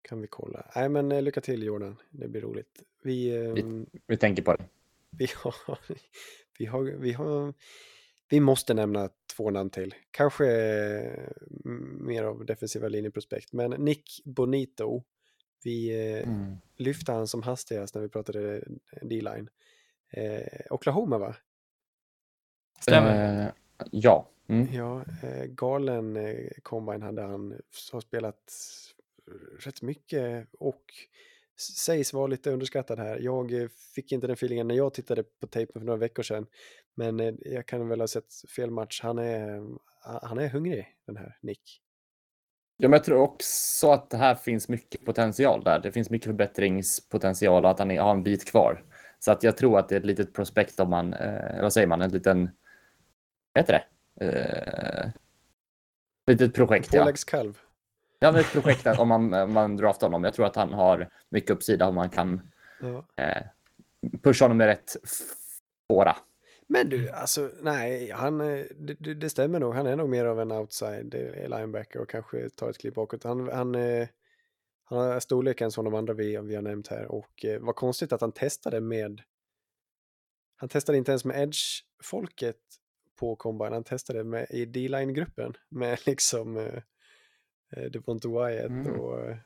[0.02, 0.70] Kan vi kolla.
[0.76, 1.96] Nej men eh, lycka till Jordan.
[2.10, 2.82] Det blir roligt.
[3.02, 4.64] Vi, ehm, Vi tänker på det.
[5.10, 5.78] vi, har,
[6.58, 7.54] vi, har, vi har
[8.34, 9.94] vi måste nämna två namn till.
[10.10, 11.28] Kanske eh,
[11.64, 13.52] m- mer av defensiva linjeprospekt.
[13.52, 15.02] Men Nick Bonito.
[15.64, 16.56] Vi eh, Mm.
[16.76, 18.64] lyfte han som hastigast när vi pratade
[19.02, 19.48] D-line.
[20.12, 21.36] Eh, Oklahoma va?
[22.80, 23.44] Stämmer.
[23.44, 23.52] Eh,
[23.90, 24.28] ja.
[24.48, 24.66] Mm.
[24.74, 27.60] Ja, eh, galen eh, combine hade han.
[27.92, 28.52] Har spelat
[29.58, 30.84] rätt mycket och
[31.56, 33.18] sägs vara lite underskattad här.
[33.18, 36.46] Jag eh, fick inte den feelingen när jag tittade på tejpen för några veckor sedan.
[36.94, 39.00] Men eh, jag kan väl ha sett fel match.
[39.02, 39.62] Han är,
[40.22, 41.80] han är hungrig den här Nick.
[42.76, 45.78] Ja, men jag tror också att det här finns mycket potential där.
[45.80, 48.84] Det finns mycket förbättringspotential och att han är- har en bit kvar.
[49.18, 51.86] Så att jag tror att det är ett litet prospekt om man, eh, vad säger
[51.86, 52.50] man, en liten,
[53.52, 53.84] vad heter det?
[54.26, 55.10] Eh,
[56.26, 57.00] litet projekt, ja.
[57.02, 57.58] Påläggskalv.
[58.18, 60.24] Ja, men ett projekt om man, om man draftar honom.
[60.24, 63.04] Jag tror att han har mycket uppsida om man kan Ja.
[63.16, 63.42] eh,
[64.22, 64.96] pusha honom med rätt
[65.88, 66.16] fåra.
[66.66, 69.74] Men du, alltså nej, han, eh, det, det- stämmer nog.
[69.74, 73.24] Han är nog mer av en outside eh, linebacker och kanske tar ett kliv bakåt.
[73.24, 74.08] Han, han, eh,
[74.84, 78.12] han har storleken som de andra vi, vi har nämnt här och eh, vad konstigt
[78.12, 79.20] att han testade med
[80.56, 82.56] Han testade inte ens med Edge-folket
[83.18, 83.72] på Combine.
[83.72, 89.00] Han testade med, i D-line-gruppen med liksom eh, Devonte Wyatt Mm.
[89.00, 89.36] och eh,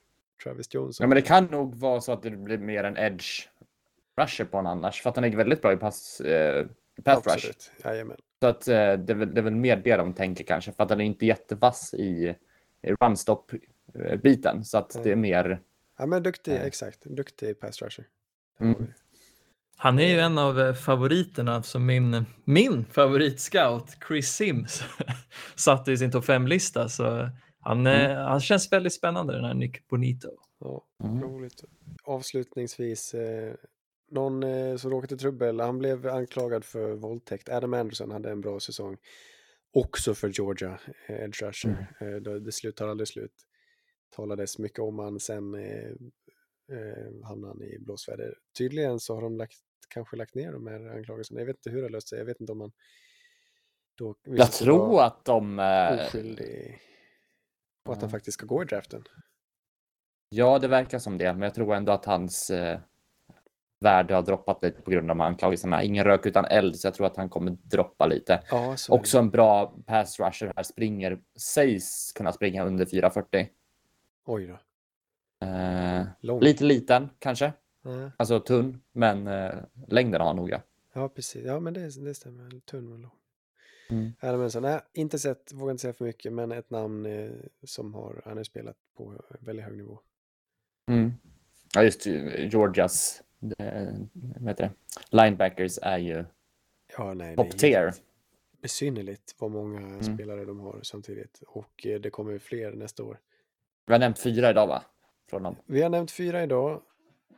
[0.45, 1.01] Travis Jones.
[1.01, 3.49] Ja, men det kan nog vara så att det blir mer en edge
[4.21, 5.03] rusher på honom annars.
[5.03, 6.66] För att han är väldigt bra i pass, eh,
[7.05, 7.70] pass rush.
[7.84, 8.16] Jajamän.
[8.40, 10.72] Så att eh, det, är väl, det är väl mer det de tänker kanske.
[10.72, 12.34] För att han är inte jättevass i,
[12.82, 14.64] i runstop-biten.
[14.64, 15.61] Så att det är mer...
[15.99, 16.62] Ja, men duktig, Eh.
[16.62, 17.05] exakt.
[17.05, 18.07] Duktig pass rusher.
[18.61, 18.86] Mm.
[19.76, 24.82] Han är ju en av eh, favoriterna som min, min favoritscout Chris Sims
[25.57, 26.88] satte i sin topp 5-lista.
[26.88, 27.28] Så
[27.61, 30.28] han, eh, han känns väldigt spännande den här Nick Bonito.
[30.61, 31.22] Ja, Mm.
[31.22, 31.64] roligt.
[32.05, 33.55] Avslutningsvis, eh,
[34.11, 37.49] någon eh, som råkade i trubbel, han blev anklagad för våldtäkt.
[37.49, 38.97] Adam Anderson hade en bra säsong.
[39.73, 41.87] Också för Georgia, eh, Edge Rusher.
[42.01, 43.35] Eh, det, det slut tar aldrig slut.
[44.17, 45.91] Talades mycket om han, sen eh,
[46.73, 48.35] eh, hamnade han i blåsväder.
[48.59, 51.41] Tydligen så har de lagt, kanske lagt ner de här anklagelserna.
[51.41, 52.73] Jag vet inte hur det löst sig, jag vet inte om man
[53.99, 55.59] då Jag tror att de...
[55.59, 56.81] Eh, oskyldig
[57.85, 59.05] och att han faktiskt ska gå i draften.
[60.29, 61.33] ja, det verkar som det.
[61.33, 62.81] Men jag tror ändå att hans eh,
[63.81, 65.83] värde har droppat lite på grund av de här anklagelserna.
[65.83, 68.43] Ingen rök utan eld, så jag tror att han kommer droppa lite.
[68.51, 68.76] Ja.
[68.89, 70.62] Också en bra pass rusher här.
[70.62, 73.47] Springer, sägs kunna springa under 4.40.
[74.24, 74.59] Oj då.
[75.47, 77.53] Eh, lite liten kanske.
[77.83, 78.11] Ja.
[78.16, 79.55] Alltså tunn, men eh,
[79.89, 80.51] längden har han nog.
[80.95, 81.09] Ja.
[81.09, 81.45] Precis.
[81.45, 82.61] Ja, men det, det stämmer.
[82.61, 83.11] Tunn och lång.
[83.91, 84.12] Mm.
[84.20, 87.31] Adam Anderson, nej, inte sett, vågar inte säga för mycket, men ett namn eh,
[87.64, 90.01] som har, han har spelat på väldigt hög nivå.
[90.91, 91.12] Mm.
[91.74, 94.70] Ja, just eh, Georgias vad heter det?
[95.16, 96.24] linebackers är ju
[96.99, 97.93] Ja, nej, det top tier.
[98.62, 100.03] besynnerligt vad många Mm.
[100.03, 101.43] spelare de har samtidigt.
[101.47, 103.20] Och eh, det kommer fler nästa år.
[103.86, 104.82] Vi har nämnt fyra idag va?
[105.30, 105.57] Från dem.
[105.66, 106.82] Vi har nämnt fyra idag,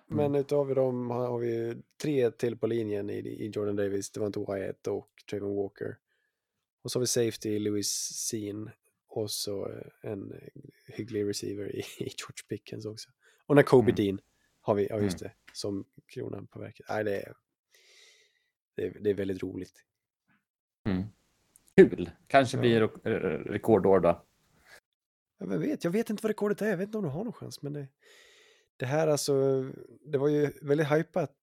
[0.06, 0.40] men Mm.
[0.40, 4.40] utav dem har vi tre till på linjen i, i Jordan Davis, det var inte
[4.40, 5.96] Wyatt och Trayvon Walker.
[6.82, 7.88] Och så har vi safety Louis
[8.28, 8.70] Sean
[9.08, 10.40] och så eh, en
[10.86, 13.08] hygglig receiver i, i George Pickens också.
[13.46, 13.94] Och när Kobe Mm.
[13.94, 14.20] Dean
[14.70, 16.86] har vi, ja just det, som kronan på verket.
[16.88, 17.34] Nej, det är,
[18.76, 19.84] det är, det är väldigt roligt.
[20.84, 21.02] Mm.
[21.76, 22.10] Kul!
[22.26, 22.60] Kanske Ja.
[22.60, 24.26] blir re- re- rekordår då.
[25.38, 27.24] Ja, vem vet, jag vet inte vad rekordet är, jag vet inte om de har
[27.24, 27.88] någon chans, men det,
[28.76, 29.62] det här alltså,
[30.00, 31.36] det var ju väldigt hypat.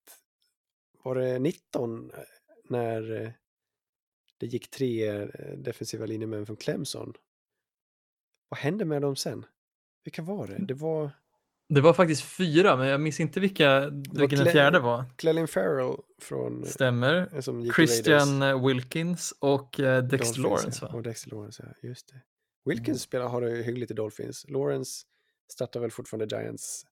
[1.03, 2.17] Var det 19 eh,
[2.63, 3.29] när eh,
[4.37, 7.13] det gick tre eh, defensiva linjemän från Clemson?
[8.49, 9.45] Vad hände med dem sen?
[10.03, 10.57] Vilka var det?
[10.65, 11.09] Det var
[11.69, 15.05] Det var faktiskt fyra, men jag minns inte vilka, vilken den fjärde var.
[15.15, 17.29] Clelin Farrell från, Stämmer.
[17.33, 18.61] eh, som Christian Raiders.
[18.61, 20.91] eh, Wilkins och eh, Dexter Dolphins, Lawrence va?
[20.93, 21.87] Och Dexter Lawrence, ja.
[21.89, 22.21] Just det.
[22.65, 22.97] Wilkins Mm.
[22.97, 24.45] spelar, har det hyggligt i Dolphins.
[24.49, 25.05] Lawrence
[25.51, 26.85] startar väl fortfarande Giants.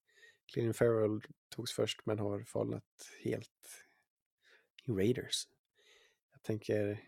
[0.54, 1.22] Clean Farrell
[1.56, 2.84] togs först men har falnat
[3.24, 3.50] helt
[4.88, 5.44] i Raiders.
[6.34, 7.00] Jag tänker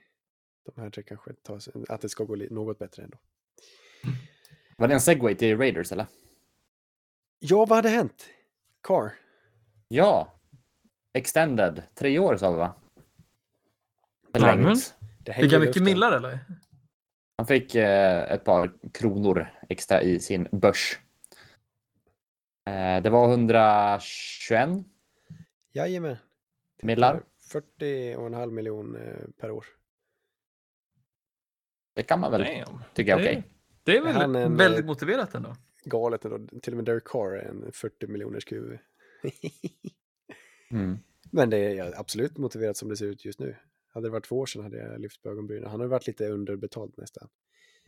[0.75, 3.17] de här tre kanske tar sig, att det ska gå något bättre ändå.
[4.77, 6.05] Var det en segway till Raiders eller?
[7.39, 8.25] Ja, vad hade hänt?
[8.83, 9.11] Carr?
[9.87, 10.33] Ja.
[11.13, 11.83] Extended.
[11.95, 12.75] Tre år sa vi va?
[14.33, 14.95] Förlängt.
[15.35, 16.39] Fick jag mycket millar eller?
[17.37, 20.99] Han fick eh, ett par kronor extra i sin börs.
[22.65, 24.69] Eh, det var 121
[25.71, 26.17] Jajamän.
[26.81, 27.23] millar.
[27.79, 29.65] 40,5 miljon eh, per år.
[31.93, 32.83] Det kan man väl Damn.
[32.93, 33.43] tycka är Det- okej.
[33.83, 35.55] Det är Är han väl en, väldigt eh, motiverat ändå.
[35.89, 36.59] Galet ändå.
[36.61, 38.77] Till och med Derek Carr är en 40 miljoners QB.
[40.71, 40.97] Mm.
[41.31, 43.55] Men det är absolut motiverat som det ser ut just nu.
[43.93, 45.69] Hade det varit två år sedan hade jag lyft på ögonbrynen.
[45.69, 47.27] Han har varit lite underbetald nästan.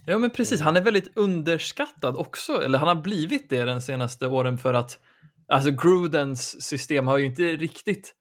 [0.05, 4.27] Ja men precis, han är väldigt underskattad också, eller han har blivit det den senaste
[4.27, 4.99] åren för att
[5.47, 8.15] alltså Grudens system har ju inte riktigt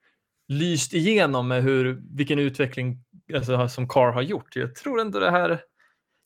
[0.49, 3.05] lyst igenom med hur, vilken utveckling
[3.35, 4.57] alltså, som Carr har gjort.
[4.57, 5.61] Jag tror ändå det här...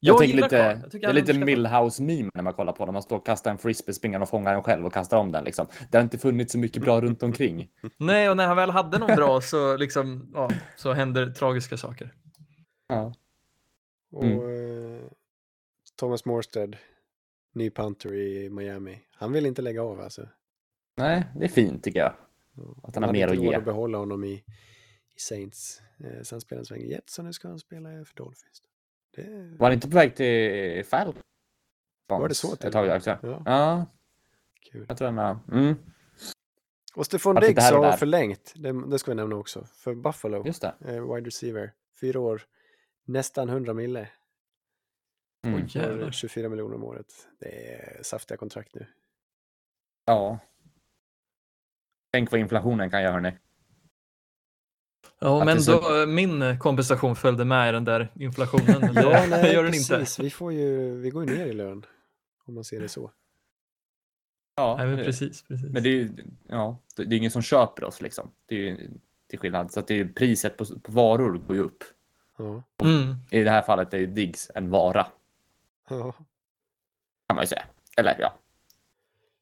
[0.05, 0.57] Jag, Jag, tänker lite.
[0.93, 1.33] Jag det är lite.
[1.39, 2.93] Millhouse-meme när man kollar på dem.
[2.93, 5.45] Man står och kastar en frisbee, springer och fångar den själv och kastar om den.
[5.45, 5.67] Liksom.
[5.91, 7.71] Det har inte funnits så mycket bra runt omkring.
[7.97, 12.15] Nej, och när han väl hade någon bra så, liksom, ja, så händer tragiska saker.
[12.89, 13.15] Ja.
[14.13, 14.97] Och Mm.
[14.97, 15.01] eh,
[15.97, 16.77] Thomas Morstead,
[17.55, 18.99] ny punter i Miami.
[19.15, 20.29] Han vill inte lägga av alltså.
[20.97, 22.13] Nej, det är fint tycker jag.
[22.83, 23.55] Att han har mer att ge.
[23.55, 24.33] att behålla honom i,
[25.17, 25.83] i Saints.
[26.05, 28.63] Eh, sen spelade han sväng i Jets och nu ska han spela för Dolphins.
[29.15, 31.17] Det Var han inte på väg till Falcons?
[32.09, 32.97] Var det så till Ett tag med?
[32.97, 33.19] också.
[33.23, 33.87] ja, Ja,
[34.71, 34.87] kul.
[34.89, 35.39] jag tror han har...
[35.53, 35.75] Mm,
[36.95, 38.53] Och Stefan Diggs har förlängt.
[38.57, 39.65] Det, det ska vi nämna också.
[39.65, 40.47] För Buffalo.
[40.47, 40.75] just det.
[40.81, 41.73] Eh, wide receiver.
[42.01, 42.43] Fyra år.
[43.05, 44.09] Nästan 100 mille.
[45.47, 45.69] Mm.
[45.69, 47.29] För 24 miljoner om året.
[47.39, 48.87] Det är saftiga kontrakt nu.
[50.05, 50.39] Ja.
[52.13, 53.33] Tänk vad inflationen kan göra hörni.
[55.23, 58.95] Ja, men så- då, min kompensation följde med i den där inflationen.
[58.95, 59.91] Ja, nej, gör den precis.
[59.91, 60.23] inte.
[60.23, 61.87] Vi, får ju, vi går ju ner i lön.
[62.47, 63.11] Om man ser det så.
[64.57, 65.71] Ja, Nej, men eh, precis, precis.
[65.71, 66.13] Men det är ju
[66.49, 68.31] ja, det är ingen som köper oss liksom.
[68.47, 68.91] Det är ju
[69.29, 69.73] till skillnad.
[69.73, 71.85] Så att det är ju priset på, på varor går ju upp.
[72.39, 72.63] Ja.
[72.83, 73.15] Mm.
[73.31, 75.07] I det här fallet är ju Diggs en vara
[75.89, 76.13] Ja.
[77.29, 77.65] kan man ju säga.
[77.97, 78.35] Eller ja.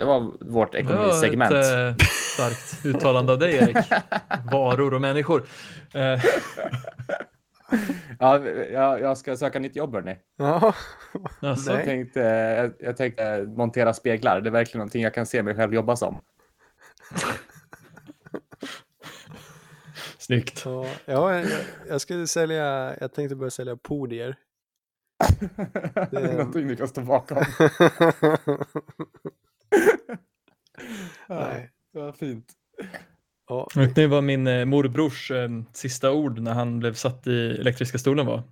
[0.01, 1.53] Det var vårt Det var ett ekonomisegment.
[1.53, 1.95] eh,
[2.35, 3.77] starkt uttalande av dig, Erik.
[4.53, 5.47] Varor och människor.
[5.95, 6.21] Eh,
[8.19, 8.39] Ja,
[8.73, 10.17] jag, jag ska söka nytt jobb hörni.
[10.37, 10.75] Ja.
[11.41, 11.85] alltså, Jag Nej.
[11.87, 14.41] tänkte, jag, jag tänkte montera speglar.
[14.41, 16.21] Det är verkligen någonting jag kan se mig själv jobba som.
[20.19, 20.63] Snyggt.
[20.65, 21.47] Ja, ja jag,
[21.89, 24.37] jag skulle sälja, jag tänkte börja sälja podier.
[26.11, 27.39] Det är någonting ni kan stå bakom.
[31.29, 31.71] Nej.
[31.93, 32.53] Ja, vad fint.
[33.49, 37.51] Ja, Vet ni vad min eh, morbrors eh, sista ord när han blev satt i
[37.61, 38.43] elektriska stolen var?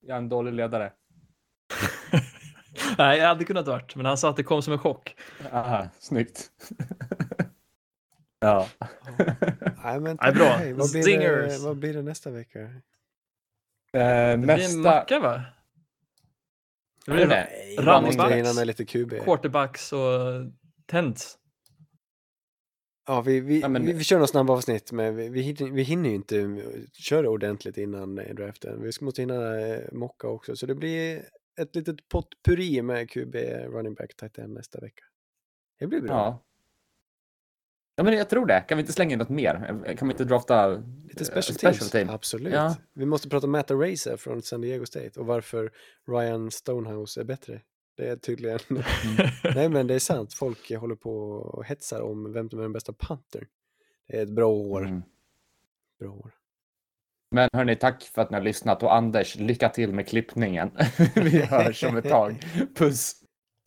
[0.00, 0.92] Jag är en dålig ledare.
[2.98, 5.16] Nej, jag hade kunnat varit, men han sa att det kom som en chock.
[5.52, 6.50] Aha, snyggt.
[8.40, 8.68] ja.
[9.84, 10.48] Nej, men Nej, bra.
[10.74, 11.60] vad, blir det, Zingers.
[11.64, 12.60] vad blir det nästa vecka?
[12.60, 12.68] Eh,
[13.92, 14.78] Det blir en nästa...
[14.78, 15.42] macka, va?
[17.08, 17.72] Det Är blir det ra- det?
[17.74, 18.56] Jag Running måste hinna backs.
[18.56, 19.20] med lite QB.
[19.24, 20.00] quarterbacks och
[20.86, 21.38] tents.
[23.06, 25.70] Ja, vi, vi, Ja, men- vi, vi kör några snabba avsnitt, men vi, vi, hinner,
[25.72, 28.82] vi hinner ju inte köra ordentligt innan draften.
[28.82, 31.24] Vi ska- måste hinna eh, mocka också, så det blir
[31.60, 33.34] ett litet potpurri med QB,
[33.66, 35.02] running back, tight end nästa vecka.
[35.78, 36.10] Det blir bra.
[36.12, 36.44] Ja.
[37.98, 38.60] Ja, men jag tror det.
[38.60, 39.54] Kan vi inte slänga in något mer?
[39.96, 41.90] Kan vi inte drafta Lite eh, special, special teams.
[41.90, 42.10] team?
[42.10, 42.52] Absolut.
[42.52, 42.76] Ja.
[42.94, 45.70] Vi måste prata om Matt Racer från San Diego State och varför
[46.08, 47.60] Ryan Stonehouse är bättre.
[47.96, 48.58] Det är tydligen...
[49.54, 50.34] Nej, men det är sant.
[50.34, 53.44] Folk håller på och hetsar om vem som är den bästa pantern.
[54.08, 54.84] Det är ett bra år.
[54.84, 55.02] Mm.
[56.00, 56.30] Bra år.
[57.30, 60.70] Men hörni, tack för att ni har lyssnat och Anders, lycka till med klippningen.
[61.14, 62.46] vi hörs om ett tag.
[62.76, 63.14] Puss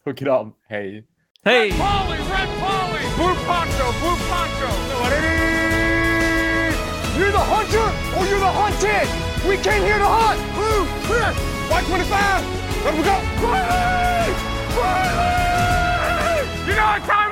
[0.06, 0.54] och kram.
[0.68, 1.08] Hej!
[1.44, 1.74] Hej!
[3.18, 4.70] Blue poncho, blue poncho.
[7.18, 7.88] You're the hunter
[8.18, 9.08] or you're the hunted.
[9.48, 10.40] We came here to hunt.
[10.56, 11.34] Blue, clear.
[11.70, 12.86] White 25.
[12.86, 13.16] Let we go.
[13.46, 14.34] Riley!
[14.78, 16.48] Riley!
[16.68, 17.32] You know what time